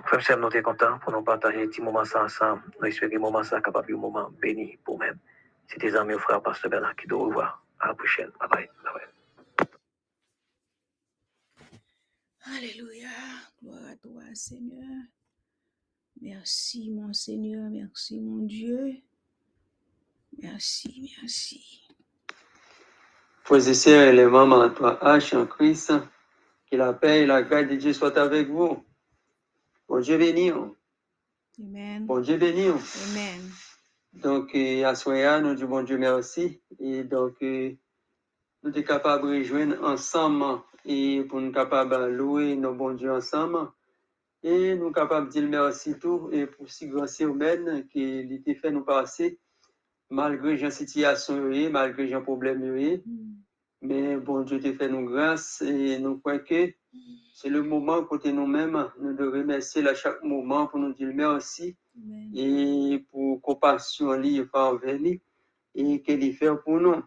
Frère, 0.04 0.36
nous 0.36 0.50
sommes 0.50 0.62
contents 0.62 0.98
pour 0.98 1.12
nous 1.12 1.22
partager 1.22 1.62
un 1.62 1.66
petit 1.66 1.80
moment 1.80 2.04
ça 2.04 2.24
ensemble. 2.24 2.62
Nous 2.78 2.88
espérons 2.88 3.12
que 3.12 3.18
moment 3.18 3.42
ça 3.42 3.62
capable 3.62 3.94
un 3.94 3.96
moment 3.96 4.28
béni 4.40 4.78
pour 4.84 4.98
nous. 4.98 5.06
C'était 5.68 5.90
tes 5.90 5.96
amis, 5.96 6.18
frère, 6.18 6.42
pasteur 6.42 6.70
Bernard, 6.70 6.96
qui 6.96 7.06
doit 7.06 7.24
revoir. 7.24 7.64
À 7.80 7.88
la 7.88 7.94
prochaine. 7.94 8.30
Bye 8.40 8.48
bye. 8.50 8.70
bye, 8.84 8.92
bye. 8.94 9.66
Alléluia. 12.56 13.08
Gloire 13.62 13.86
à 13.90 13.96
toi, 13.96 14.22
Seigneur. 14.34 15.02
Merci, 16.20 16.90
mon 16.90 17.12
Seigneur. 17.12 17.70
Merci, 17.70 18.20
mon 18.20 18.44
Dieu. 18.44 18.96
Merci, 20.42 21.12
merci. 21.20 21.82
Frères 23.44 23.68
et 23.68 23.74
sœurs, 23.74 24.12
les 24.12 24.26
mamans 24.26 24.62
à 24.62 24.70
toi, 24.70 24.98
H 25.02 25.36
en 25.36 25.46
Christ, 25.46 25.92
que 26.70 26.76
la 26.76 26.92
paix 26.92 27.22
et 27.22 27.26
la 27.26 27.42
grâce 27.42 27.68
de 27.68 27.76
Dieu 27.76 27.92
soient 27.92 28.18
avec 28.18 28.48
vous. 28.48 28.82
Bon 29.88 30.00
Dieu 30.00 30.16
béni. 30.16 30.50
oh. 30.50 30.76
Amen. 31.60 32.06
Bon 32.06 32.20
Dieu 32.20 32.36
béni. 32.36 32.68
oh. 32.68 32.78
Amen. 33.10 33.50
Donc, 34.22 34.54
euh, 34.54 34.84
à 34.84 34.94
Soya, 34.94 35.40
nous 35.40 35.54
disons 35.54 35.68
bon 35.68 35.82
Dieu 35.82 35.98
merci. 35.98 36.62
Et 36.78 37.02
donc, 37.02 37.34
euh, 37.42 37.72
nous 38.62 38.72
sommes 38.72 38.84
capables 38.84 39.28
de 39.28 39.38
rejoindre 39.38 39.82
ensemble 39.82 40.60
et 40.84 41.24
pour 41.24 41.40
nous 41.40 41.50
de 41.50 42.06
louer 42.06 42.54
nos 42.54 42.74
bons 42.74 42.94
Dieu 42.94 43.10
ensemble. 43.10 43.70
Et 44.44 44.76
nous 44.76 44.84
sommes 44.84 44.92
capables 44.92 45.26
de 45.26 45.32
dire 45.32 45.48
merci 45.48 45.98
tout 45.98 46.28
et 46.30 46.46
pour 46.46 46.70
si 46.70 46.86
grand 46.86 47.06
humaine 47.18 47.88
qui 47.88 48.20
était 48.20 48.54
fait 48.54 48.70
nous 48.70 48.84
passer, 48.84 49.40
malgré 50.10 50.56
les 50.56 50.70
situations, 50.70 51.50
malgré 51.70 52.06
les 52.06 52.20
problèmes. 52.20 53.02
Mais 53.82 54.16
bon 54.16 54.42
Dieu 54.42 54.60
te 54.60 54.72
fait 54.74 54.88
nous 54.88 55.06
grâce 55.06 55.60
et 55.60 55.98
nous 55.98 56.18
croyons 56.20 56.44
que 56.48 56.72
c'est 57.34 57.50
le 57.50 57.62
moment 57.62 58.04
côté 58.04 58.32
nous-mêmes, 58.32 58.88
nous 59.00 59.12
de 59.12 59.26
remercier 59.26 59.86
à 59.88 59.94
chaque 59.94 60.22
moment 60.22 60.68
pour 60.68 60.78
nous 60.78 60.92
dire 60.92 61.10
merci. 61.12 61.76
Et 62.34 63.04
pour 63.10 63.40
compassion 63.40 64.08
envers 64.08 65.00
nous 65.00 65.18
et 65.74 66.02
qu'elle 66.02 66.32
fait 66.32 66.54
pour 66.64 66.80
nous. 66.80 67.02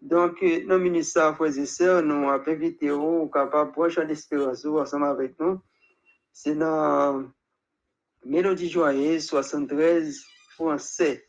Donc, 0.00 0.42
euh, 0.42 0.64
nos 0.66 0.78
ministères, 0.78 1.36
frères 1.36 1.58
et 1.58 1.66
sœurs, 1.66 2.02
nous 2.02 2.28
avons 2.28 2.50
invité 2.50 2.90
au 2.90 3.28
capable 3.28 3.72
proche 3.72 3.98
d'espérance 3.98 4.64
ensemble 4.64 5.06
avec 5.06 5.38
nous. 5.38 5.60
C'est 6.32 6.54
dans 6.54 7.24
Mélodie 8.24 8.70
Joyeuse 8.70 9.26
73 9.26 10.24
français. 10.54 11.28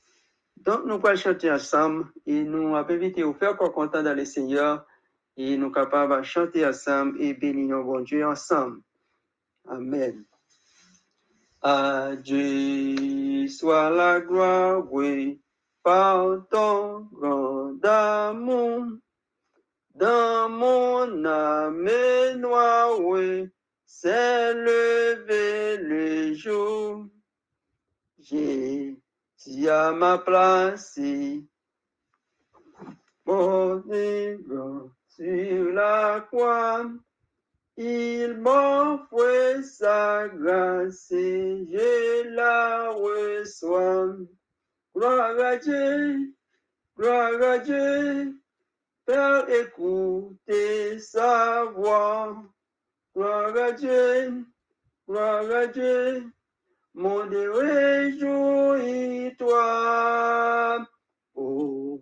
Donc, 0.58 0.86
nous 0.86 1.00
allons 1.04 1.16
chanter 1.16 1.52
ensemble 1.52 2.12
et 2.26 2.44
nous 2.44 2.76
avons 2.76 2.94
invité 2.94 3.24
au 3.24 3.34
faire 3.34 3.58
quoi 3.58 3.72
content 3.72 4.04
dans 4.04 4.16
le 4.16 4.26
Seigneur 4.26 4.86
et 5.36 5.58
nous 5.58 5.72
capables 5.72 6.18
de 6.18 6.24
chanter 6.24 6.66
ensemble 6.66 7.22
et 7.22 7.34
bénir 7.34 7.78
nos 7.78 7.84
bon 7.84 8.02
Dieu 8.02 8.26
ensemble. 8.26 8.82
Amen. 9.68 10.24
À 11.64 12.16
Dieu 12.16 13.48
soit 13.48 13.92
la 13.92 14.20
gloire, 14.20 14.84
oui, 14.92 15.40
par 15.84 16.48
ton 16.50 17.02
grand 17.12 17.78
amour. 17.84 18.86
Dans 19.94 20.50
mon 20.50 21.24
âme 21.24 21.88
noire, 22.40 23.00
oui, 23.00 23.48
levé 24.54 25.78
le 25.78 26.34
jour. 26.34 27.06
Jésus 28.20 29.70
à 29.70 29.92
ma 29.92 30.18
place, 30.18 31.00
mon 33.26 33.84
sur 35.08 35.72
la 35.74 36.22
croix. 36.22 36.90
Il 37.78 38.38
m'offre 38.38 39.62
sa 39.64 40.28
grâce 40.28 41.12
et 41.12 41.66
je 41.72 42.28
la 42.36 42.90
reçois. 42.92 44.18
Gloire 44.94 45.40
à 45.40 45.56
Dieu, 45.56 46.34
gloire 46.98 47.42
à 47.42 47.58
Dieu, 47.60 48.36
Père, 49.06 49.50
écoutez 49.50 51.00
sa 51.00 51.64
voix. 51.64 52.44
Gloire 53.16 53.56
à 53.56 53.72
Dieu, 53.72 54.46
gloire 55.08 55.50
à 55.50 55.68
Dieu, 55.68 56.30
mon 56.94 57.26
Dieu, 57.26 57.52
réjouis-toi. 57.52 58.76
Oh, 61.36 62.02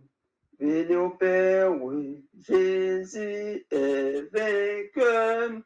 béni 0.60 0.96
au 0.96 1.12
Père, 1.12 1.72
oui, 1.82 2.19
Jésus 2.42 3.66
est 3.70 4.22
vainqueur. 4.32 5.62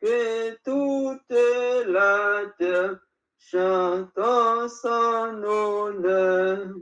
Que 0.00 0.54
toute 0.62 1.88
la 1.88 2.42
terre 2.58 3.00
chante 3.38 4.18
en 4.18 4.68
son 4.68 5.42
honneur. 5.42 6.74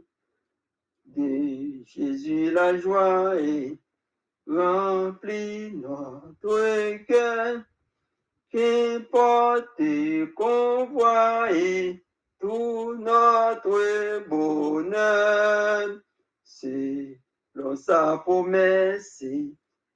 De 1.07 1.85
Jésus 1.85 2.51
la 2.51 2.77
joie 2.77 3.37
est 3.37 3.79
remplit 4.47 5.73
notre 5.73 6.97
cœur. 7.07 7.63
Qu'importe 8.51 9.83
qu'on 10.35 10.87
voit 10.87 11.53
et 11.53 12.05
tout 12.41 12.95
notre 12.95 14.29
bonheur. 14.29 16.01
Dans 17.55 17.77
sa 17.77 18.19
promesse, 18.19 19.23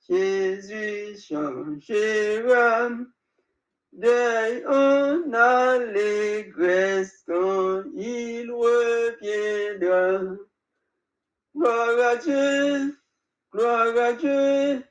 Jésus 0.08 1.18
changera. 1.20 2.90
Deuil 3.92 4.64
en 4.66 5.32
allégresse 5.32 7.24
quand 7.26 7.84
il 7.94 8.50
reviendra. 8.52 10.36
Gloire 11.56 11.98
à 12.10 12.16
Dieu, 12.16 12.96
gloire 13.52 13.96
à 13.96 14.12
Dieu, 14.12 14.84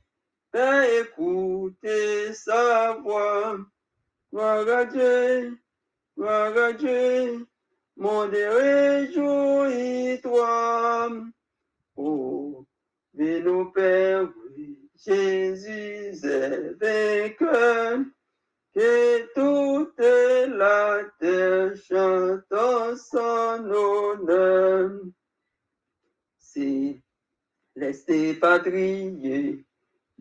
Père, 0.52 0.84
écoutez 1.02 2.34
sa 2.34 2.94
voix. 2.96 3.58
Gloire 4.34 4.68
à 4.68 4.86
Dieu, 4.86 5.58
gloire 6.18 6.58
à 6.58 6.74
Dieu, 6.74 7.48
mon 7.96 8.28
Dieu, 8.28 8.50
réjouis-toi. 8.50 10.42
Oh, 11.96 12.37
mais 13.18 13.40
nos 13.40 13.66
pères, 13.72 14.30
oui, 14.56 14.92
Jésus 14.96 16.20
est 16.24 16.74
vainqueur. 16.80 18.00
Que 18.74 19.34
toute 19.34 19.98
la 19.98 21.04
terre 21.20 21.76
chante 21.76 22.44
son 23.10 23.72
honneur. 23.72 24.92
Si 26.38 27.02
laissez 27.76 28.36
patrie, 28.36 29.66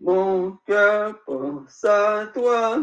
mon 0.00 0.56
cœur 0.66 1.22
pense 1.24 1.84
à 1.84 2.30
toi. 2.32 2.82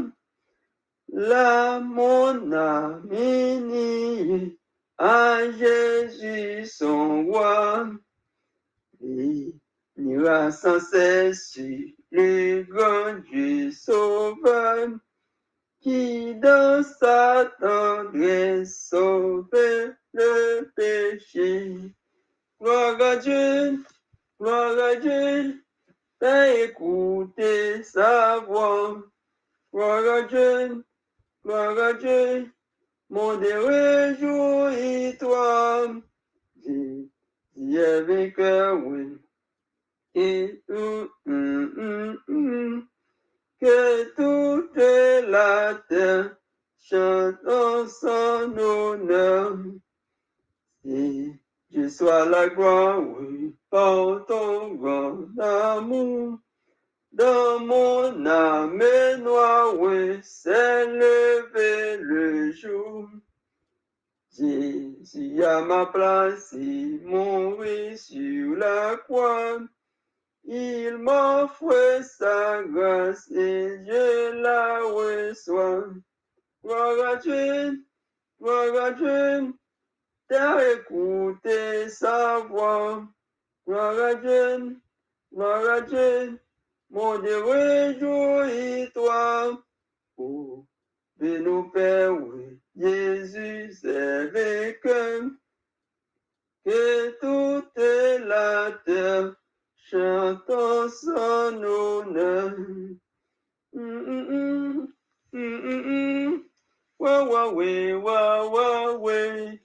Là, 1.12 1.80
mon 1.80 2.52
ami, 2.52 4.60
à 5.00 5.52
Jésus 5.52 6.68
son 6.68 7.26
roi. 7.26 7.90
Ira 9.98 10.52
sans 10.52 10.80
cesse 10.80 11.58
le 12.12 12.64
grand 12.64 13.20
Dieu 13.30 13.72
sauveur, 13.72 14.90
qui 15.80 16.36
dans 16.36 16.84
sa 16.84 17.46
tendresse 17.60 18.88
sauvait 18.90 19.92
le 20.14 20.72
péché. 20.76 21.94
Gloire 22.60 23.02
à 23.02 23.16
Dieu, 23.18 23.84
gloire 24.40 24.80
à 24.80 24.96
Dieu, 24.96 25.64
fais 26.20 26.66
écouter 26.66 27.84
sa 27.84 28.40
voix. 28.40 29.04
Gloire 29.74 30.16
à 30.16 30.22
Dieu, 30.22 30.86
gloire 31.44 31.78
à 31.80 31.94
Dieu, 31.94 32.52
mon 33.10 33.36
Dieu, 33.38 33.60
réjouis-toi. 33.66 35.34
Avec 37.76 38.40
un 38.40 38.74
oui. 38.74 39.23
Et 40.16 40.64
hum, 40.70 41.10
hum, 41.26 41.74
hum, 41.78 42.18
hum, 42.28 42.88
que 43.60 44.14
toute 44.16 44.78
la 45.30 45.76
terre 45.90 46.36
chante 46.78 47.48
en 47.48 47.88
son 47.88 48.58
honneur. 48.58 49.58
Si 50.84 51.34
Dieu 51.70 51.90
soit 51.90 52.26
la 52.26 52.50
gloire, 52.50 53.02
oui, 53.02 53.56
par 53.70 54.26
ton 54.28 54.76
grand 54.76 55.40
amour. 55.40 56.40
Dans 57.12 57.60
mon 57.60 58.26
âme 58.26 58.84
noire, 59.22 59.80
oui, 59.80 60.20
s'est 60.24 60.86
levé 60.86 61.98
le 61.98 62.52
jour. 62.52 63.08
Jésus 64.36 65.44
à 65.44 65.62
ma 65.62 65.86
place, 65.86 66.54
il 66.54 67.02
mourit 67.06 67.98
sur 67.98 68.56
la 68.56 68.98
croix. 68.98 69.60
Il 70.46 70.98
m'offre 70.98 72.02
sa 72.04 72.64
grâce 72.64 73.32
et 73.32 73.80
je 73.86 74.42
la 74.42 74.84
reçois. 74.84 75.86
Gloire 76.62 77.08
à 77.08 77.16
Dieu, 77.16 77.86
gloire 78.42 78.84
à 78.84 78.92
Dieu, 78.92 79.54
t'as 80.28 80.74
écouté 80.74 81.88
sa 81.90 82.40
voix. 82.40 83.08
Gloire 83.66 84.00
à 84.00 84.16
Dieu, 84.16 84.78
gloire 85.34 85.70
à 85.70 85.82
Dieu, 85.82 86.40
mon 86.90 87.20
Dieu, 87.20 87.42
réjouis-toi. 87.44 89.64
Oh, 90.18 90.66
de 91.18 91.38
nos 91.38 91.64
pères, 91.70 92.14
oui, 92.14 92.60
Jésus 92.76 93.88
est 93.88 94.28
vainqueur. 94.28 95.30
Que 96.66 97.10
toute 97.20 98.26
la 98.26 98.72
terre 98.86 99.36
Shanto 99.94 100.90
Sanuna. 100.90 102.52
Mm-mm-mm. 103.76 104.88
Mm-mm-mm. 105.36 106.42
Wah 107.00 107.24
wah 107.26 107.52
way, 107.54 107.94
wah 107.96 108.50
wah 108.50 108.98
way. 108.98 109.60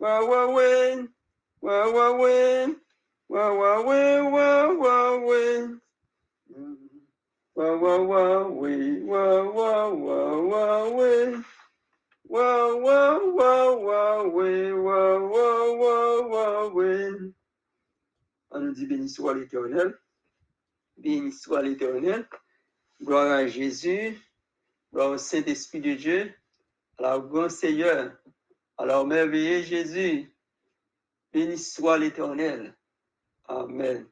Wah 0.00 0.20
wah 0.26 0.54
way. 0.54 1.06
Wah 1.62 1.92
wah 1.92 2.16
way. 2.16 2.74
Wah 3.28 3.52
wah 3.54 3.82
way, 3.82 4.22
wah 4.22 4.74
wah 4.74 5.18
way. 5.26 5.68
Wah 7.56 7.76
wah 7.76 8.02
wah 8.02 8.48
way, 8.48 9.02
wah 9.02 9.44
wah 9.52 9.88
wah 9.94 10.40
wah 10.42 10.90
way. 10.90 11.36
Wah 12.28 12.76
wah 12.76 13.18
wah 13.36 13.76
wah 13.76 14.22
way, 14.28 14.72
wah 14.72 15.18
wah 15.20 15.72
wah 15.80 16.22
wah 16.28 16.68
way. 16.74 17.12
On 18.56 18.60
nous 18.60 18.72
dit 18.72 18.86
béni 18.86 19.06
soit 19.06 19.34
l'Éternel. 19.34 19.98
Béni 20.96 21.30
soit 21.30 21.60
l'Éternel. 21.60 22.26
Gloire 23.02 23.30
à 23.30 23.46
Jésus. 23.46 24.18
Gloire 24.90 25.10
au 25.10 25.18
Saint-Esprit 25.18 25.82
de 25.82 25.92
Dieu. 25.92 26.34
Alors, 26.96 27.28
grand 27.28 27.50
Seigneur. 27.50 28.16
Alors, 28.78 29.06
merveilleux 29.06 29.60
Jésus. 29.60 30.34
Béni 31.34 31.58
soit 31.58 31.98
l'Éternel. 31.98 32.74
Amen. 33.44 34.08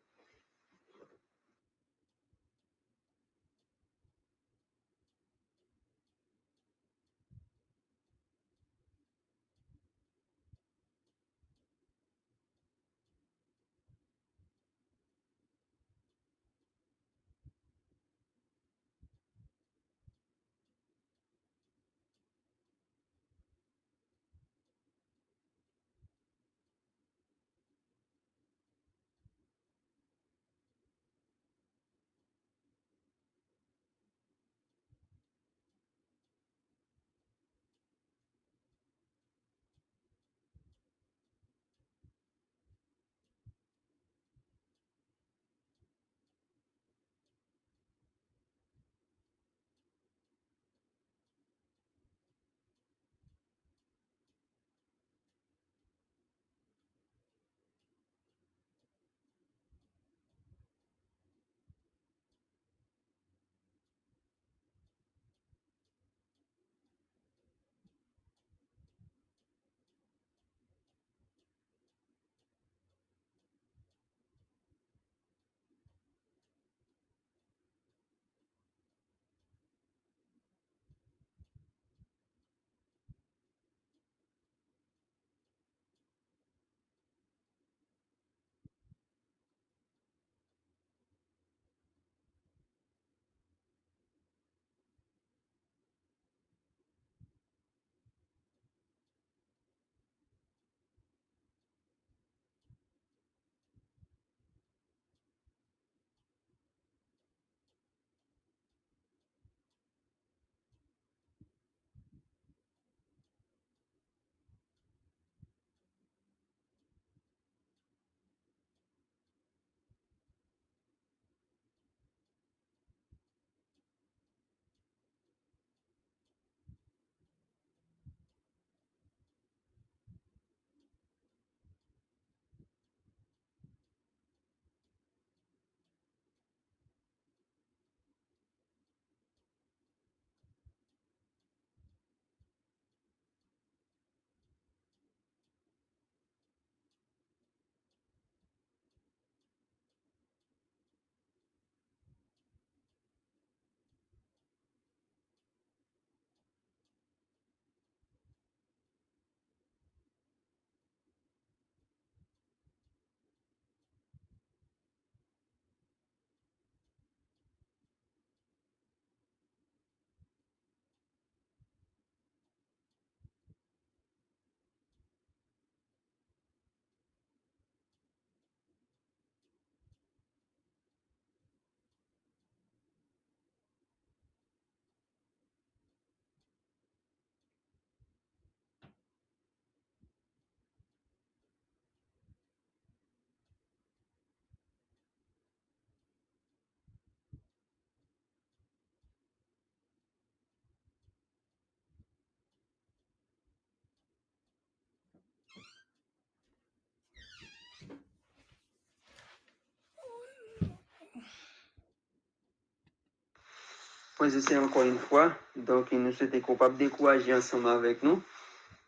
Frères 214.30 214.52
et 214.52 214.64
encore 214.64 214.82
une 214.82 214.98
fois. 214.98 215.32
Donc, 215.56 215.92
nous 215.92 216.12
souhaitons 216.12 216.40
capables 216.40 216.74
de 216.76 216.84
décourager 216.84 217.34
ensemble 217.34 217.68
avec 217.68 218.02
nous. 218.02 218.22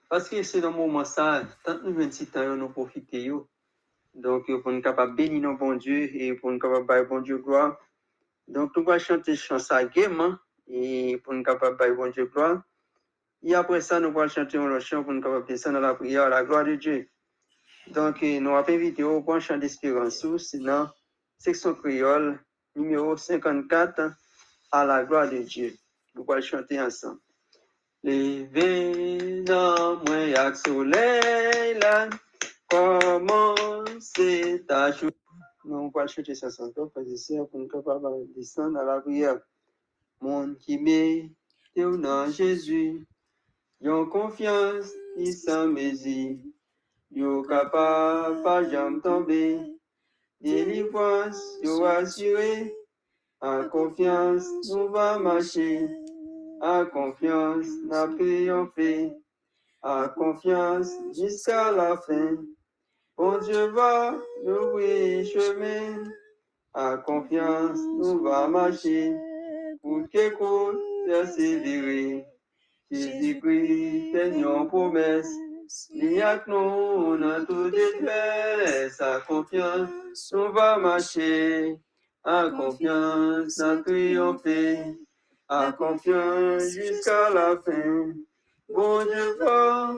Parce 0.08 0.28
que 0.28 0.42
c'est 0.42 0.60
dans 0.60 0.70
le 0.70 0.76
moment 0.76 1.04
ça, 1.04 1.42
tant 1.64 1.78
nous 1.82 1.94
26 1.94 2.36
ans, 2.36 2.56
nous 2.56 2.68
profiter. 2.68 3.22
yo. 3.22 3.48
Donc, 4.14 4.46
pour 4.62 4.72
nous 4.72 4.80
capables 4.80 5.12
de 5.12 5.16
bénir 5.16 5.42
nos 5.42 5.56
bon 5.56 5.74
Dieu 5.74 6.08
et 6.14 6.34
pour 6.34 6.50
nous 6.50 6.58
capables 6.58 6.86
de 6.86 7.08
bon 7.08 7.20
Dieu 7.20 7.38
gloire. 7.38 7.76
Donc, 8.48 8.76
nous 8.76 8.88
allons 8.88 8.98
chanter 8.98 9.34
chant 9.36 9.58
ça 9.58 9.84
gaiement 9.84 10.36
et 10.68 11.18
pour 11.22 11.34
nous 11.34 11.42
capables 11.42 11.78
de 11.78 11.94
bon 11.94 12.10
Dieu 12.10 12.26
gloire. 12.26 12.62
Et 13.42 13.54
après 13.54 13.80
ça, 13.80 14.00
nous 14.00 14.08
allons 14.18 14.28
chanter 14.28 14.58
un 14.58 14.80
chant 14.80 15.02
pour 15.02 15.12
nous 15.12 15.20
capables 15.20 15.46
de 15.46 15.52
descendre 15.52 15.80
dans 15.80 15.86
la 15.86 15.94
prière 15.94 16.24
à 16.24 16.28
la 16.28 16.44
gloire 16.44 16.64
de 16.64 16.76
Dieu. 16.76 17.08
Donc, 17.88 18.22
eh, 18.22 18.40
nous 18.40 18.50
allons 18.50 18.68
inviter 18.68 19.02
au 19.02 19.20
bon 19.20 19.38
chant 19.38 19.58
d'espérance, 19.58 20.26
sinon, 20.38 20.88
section 21.38 21.74
créole, 21.74 22.40
numéro 22.74 23.16
54, 23.16 24.12
à 24.70 24.84
la 24.84 25.04
gloire 25.04 25.30
de 25.30 25.38
Dieu. 25.38 25.74
Nous 26.14 26.24
allons 26.28 26.40
chanter 26.40 26.80
ensemble. 26.80 27.20
Levé 28.02 29.42
dans 29.42 30.02
moi 30.04 30.26
yak 30.26 30.56
soleil 30.56 31.78
là, 31.80 32.08
comment 32.68 33.54
c'est 34.00 34.64
ta 34.66 34.92
journée? 34.92 35.16
Nous 35.64 35.90
allons 35.94 36.06
chanter 36.06 36.34
ça 36.34 36.50
sans 36.50 36.70
toi, 36.70 36.88
frères 36.90 37.06
et 37.08 37.16
sœurs, 37.16 37.48
pour 37.48 37.58
nous 37.58 37.68
capables 37.68 38.28
de 38.28 38.34
descendre 38.34 38.78
à 38.78 38.84
la 38.84 39.00
prière. 39.00 39.40
Mon 40.20 40.54
qui 40.54 40.78
met 40.78 41.30
dans 41.76 42.30
Jésus, 42.30 43.06
yon 43.80 44.06
confiance, 44.06 44.90
il 45.16 45.34
s'en 45.34 45.66
mesure. 45.68 46.36
Yo 47.10 47.42
capable, 47.42 48.42
pas 48.42 48.68
jamais 48.68 49.00
tomber. 49.00 49.58
Délivrance, 50.40 51.40
yo 51.62 51.84
assuré. 51.84 52.75
En 53.40 53.68
confiance, 53.68 54.46
nous 54.70 54.88
va 54.88 55.18
marcher. 55.18 55.88
En 56.60 56.86
confiance, 56.86 57.66
n'a 57.84 58.08
triomphé. 58.08 59.12
En 59.82 60.08
confiance, 60.08 60.90
jusqu'à 61.12 61.70
la 61.70 61.96
fin. 61.98 62.36
Bon 63.16 63.38
Dieu 63.38 63.66
va 63.72 64.18
nous 64.44 64.54
ouvrir 64.54 65.26
chemin. 65.26 66.04
En 66.72 66.96
confiance, 66.98 67.78
nous 67.98 68.22
va 68.22 68.48
marcher. 68.48 69.14
Pour 69.82 70.08
qu'écoute, 70.10 70.78
persévérer. 71.06 72.26
Jésus-Christ, 72.90 74.12
Seigneur, 74.12 74.66
promesse. 74.68 75.30
Il 75.90 76.12
y 76.12 76.22
a 76.22 76.38
que 76.38 76.50
nous, 76.50 77.16
dans 77.18 77.44
toute 77.44 77.72
détresse, 77.72 79.00
à 79.00 79.20
confiance, 79.20 79.90
on 80.32 80.50
va 80.50 80.78
marcher. 80.78 81.76
À 82.28 82.50
confiance, 82.50 83.60
à 83.60 83.76
triompher. 83.76 84.98
À 85.48 85.70
confiance 85.70 86.64
jusqu'à 86.70 87.30
la 87.30 87.56
fin. 87.64 88.14
Bon 88.68 89.04
Dieu 89.04 89.36
va 89.38 89.94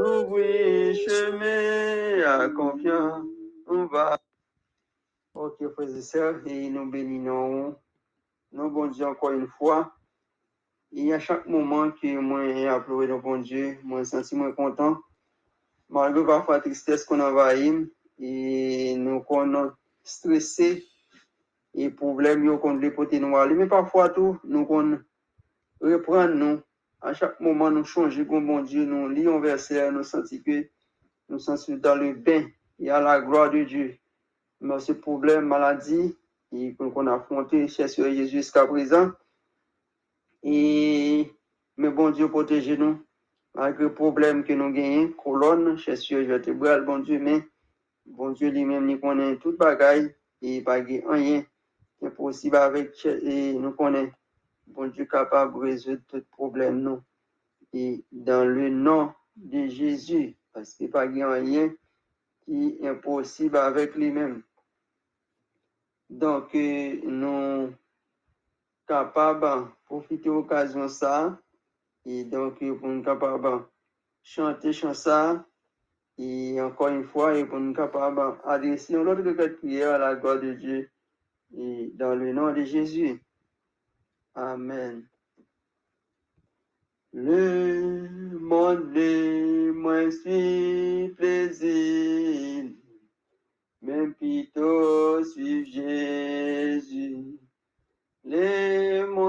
nous 0.00 0.22
ouvrir 0.24 0.96
chemin. 0.96 2.26
À 2.26 2.48
confiance, 2.48 3.24
on 3.68 3.86
va. 3.86 4.18
Ok, 5.32 5.64
frères 5.74 5.96
et 5.96 6.02
sœurs, 6.02 6.40
et 6.44 6.68
nous 6.70 6.90
bénissons. 6.90 7.76
Nous, 8.50 8.70
bon 8.70 8.88
Dieu, 8.88 9.06
encore 9.06 9.30
une 9.30 9.46
fois. 9.46 9.92
Et 10.90 11.14
à 11.14 11.20
chaque 11.20 11.46
moment 11.46 11.92
que 11.92 12.18
moi 12.18 12.52
j'ai 12.52 12.84
pleuré 12.84 13.06
le 13.06 13.18
bon 13.20 13.38
Dieu, 13.38 13.78
moi 13.84 14.04
sens 14.04 14.32
moins 14.32 14.50
content. 14.50 14.98
Malgré 15.88 16.26
parfois 16.26 16.56
la 16.56 16.62
tristesse 16.62 17.04
qu'on 17.04 17.20
envahit 17.20 17.92
et 18.18 18.96
nous 18.96 19.20
qu'on 19.20 19.70
stressé 20.02 20.84
et 21.74 21.90
problème 21.90 22.44
yo 22.44 22.58
qu'on 22.58 22.76
les 22.76 22.90
porter 22.90 23.20
nous 23.20 23.36
aller 23.36 23.54
mais 23.54 23.66
parfois 23.66 24.08
tout 24.08 24.38
nous 24.44 24.66
qu'on 24.66 24.98
reprendre 25.80 26.34
nous 26.34 26.60
à 27.00 27.14
chaque 27.14 27.40
moment 27.40 27.70
nous 27.70 27.84
changer 27.84 28.26
comme 28.26 28.46
bon 28.46 28.60
Dieu 28.60 28.84
nous 28.84 29.08
lisons 29.08 29.40
verset 29.40 29.90
nous 29.90 30.02
sentir 30.02 30.42
que 30.44 30.68
nous 31.28 31.38
sommes 31.38 31.78
dans 31.78 31.94
le 31.94 32.12
bain 32.12 32.46
et 32.80 32.90
à 32.90 33.00
la 33.00 33.20
gloire 33.20 33.50
de 33.50 33.62
Dieu. 33.62 33.96
Mais 34.60 34.80
ce 34.80 34.92
problème 34.92 35.46
maladie 35.46 36.16
et 36.52 36.74
qu'on 36.74 37.06
a 37.06 37.14
affronté 37.14 37.68
chez 37.68 37.86
Jésus 37.86 38.28
jusqu'à 38.28 38.66
présent 38.66 39.12
et 40.42 41.30
mais 41.76 41.90
bon 41.90 42.10
Dieu 42.10 42.28
protège 42.28 42.68
nous 42.70 43.00
malgré 43.54 43.84
le 43.84 43.94
problème 43.94 44.44
que 44.44 44.52
nous 44.52 44.70
gagnons, 44.70 45.12
colonne, 45.12 45.76
chaussure 45.78 46.26
vertébrale, 46.26 46.84
bon 46.84 46.98
Dieu, 46.98 47.18
mais 47.18 47.42
bon 48.06 48.30
Dieu 48.30 48.50
lui-même 48.50 48.86
nous 48.86 48.98
connaît 48.98 49.36
toute 49.36 49.58
bagaille 49.58 50.14
et 50.42 50.60
pas 50.62 50.74
rien 50.74 51.44
qui 52.00 52.06
est 52.06 52.10
possible 52.10 52.56
avec 52.56 53.04
et 53.04 53.52
nous 53.52 53.72
connaît. 53.72 54.12
Bon 54.66 54.88
Dieu 54.88 55.04
capable 55.04 55.54
de 55.54 55.58
résoudre 55.58 56.02
tout 56.08 56.24
problème 56.32 56.80
nous. 56.80 57.02
Et 57.72 58.04
dans 58.10 58.44
le 58.44 58.70
nom 58.70 59.12
de 59.36 59.68
Jésus 59.68 60.36
parce 60.52 60.74
que 60.74 60.86
pas 60.86 61.06
rien 61.06 61.72
qui 62.44 62.78
est 62.80 62.88
impossible 62.88 63.56
avec 63.58 63.94
lui-même. 63.94 64.42
Donc 66.08 66.54
euh, 66.54 67.00
nous 67.04 67.72
capables 68.88 69.40
de 69.40 69.66
profiter 69.84 70.28
de 70.28 70.34
l'occasion 70.34 70.88
ça 70.88 71.38
et 72.04 72.24
donc 72.24 72.60
euh, 72.62 72.74
pour 72.74 72.88
nous 72.88 73.02
capables 73.02 73.64
chanter 74.22 74.72
chant 74.72 74.94
ça 74.94 75.44
et 76.18 76.60
encore 76.60 76.88
une 76.88 77.04
fois 77.04 77.38
et 77.38 77.44
pour 77.44 77.60
nous 77.60 77.74
capables 77.74 78.18
requête 78.18 78.90
de 78.90 79.56
prière 79.56 79.94
à 79.94 79.98
la 79.98 80.16
gloire 80.16 80.40
de 80.40 80.54
Dieu 80.54 80.90
et 81.56 81.90
dans 81.94 82.14
le 82.14 82.32
nom 82.32 82.52
de 82.52 82.62
Jésus. 82.62 83.22
Amen. 84.34 85.06
Le 87.12 88.38
monde 88.38 88.92
de 88.92 89.72
moi 89.72 90.10
suit 90.10 91.12
plaisir, 91.16 92.70
même 93.82 94.14
plutôt 94.14 95.24
suivre 95.24 95.68
Jésus. 95.68 97.40
Mondes 98.24 99.19